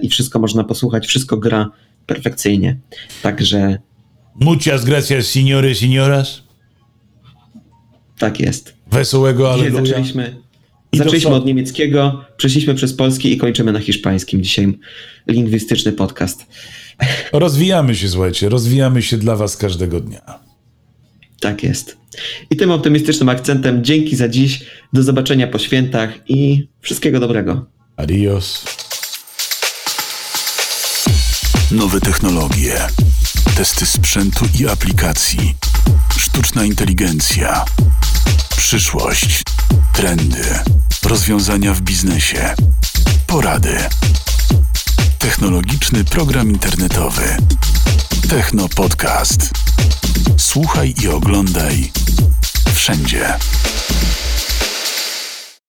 [0.01, 1.69] i wszystko można posłuchać, wszystko gra
[2.05, 2.77] perfekcyjnie.
[3.21, 3.77] Także
[4.39, 6.44] Muchas gracias, señores, señoras.
[8.17, 8.73] Tak jest.
[8.91, 10.35] Wesołego Dzisiaj zaczęliśmy,
[10.91, 14.43] I zaczęliśmy od niemieckiego, przeszliśmy przez polski i kończymy na hiszpańskim.
[14.43, 14.79] Dzisiaj
[15.27, 16.45] lingwistyczny podcast.
[17.33, 20.39] Rozwijamy się, słuchajcie, rozwijamy się dla was każdego dnia.
[21.39, 21.97] Tak jest.
[22.51, 24.65] I tym optymistycznym akcentem dzięki za dziś.
[24.93, 27.65] Do zobaczenia po świętach i wszystkiego dobrego.
[27.97, 28.65] Adios.
[31.71, 32.73] Nowe technologie,
[33.57, 35.55] testy sprzętu i aplikacji,
[36.35, 37.65] sztuczna inteligencja,
[38.57, 39.43] przyszłość,
[39.93, 40.43] trendy,
[41.03, 42.55] rozwiązania w biznesie,
[43.27, 43.77] porady.
[45.19, 47.37] Technologiczny program internetowy.
[48.29, 49.49] Techno Podcast.
[50.37, 51.91] Słuchaj i oglądaj
[52.73, 53.33] wszędzie.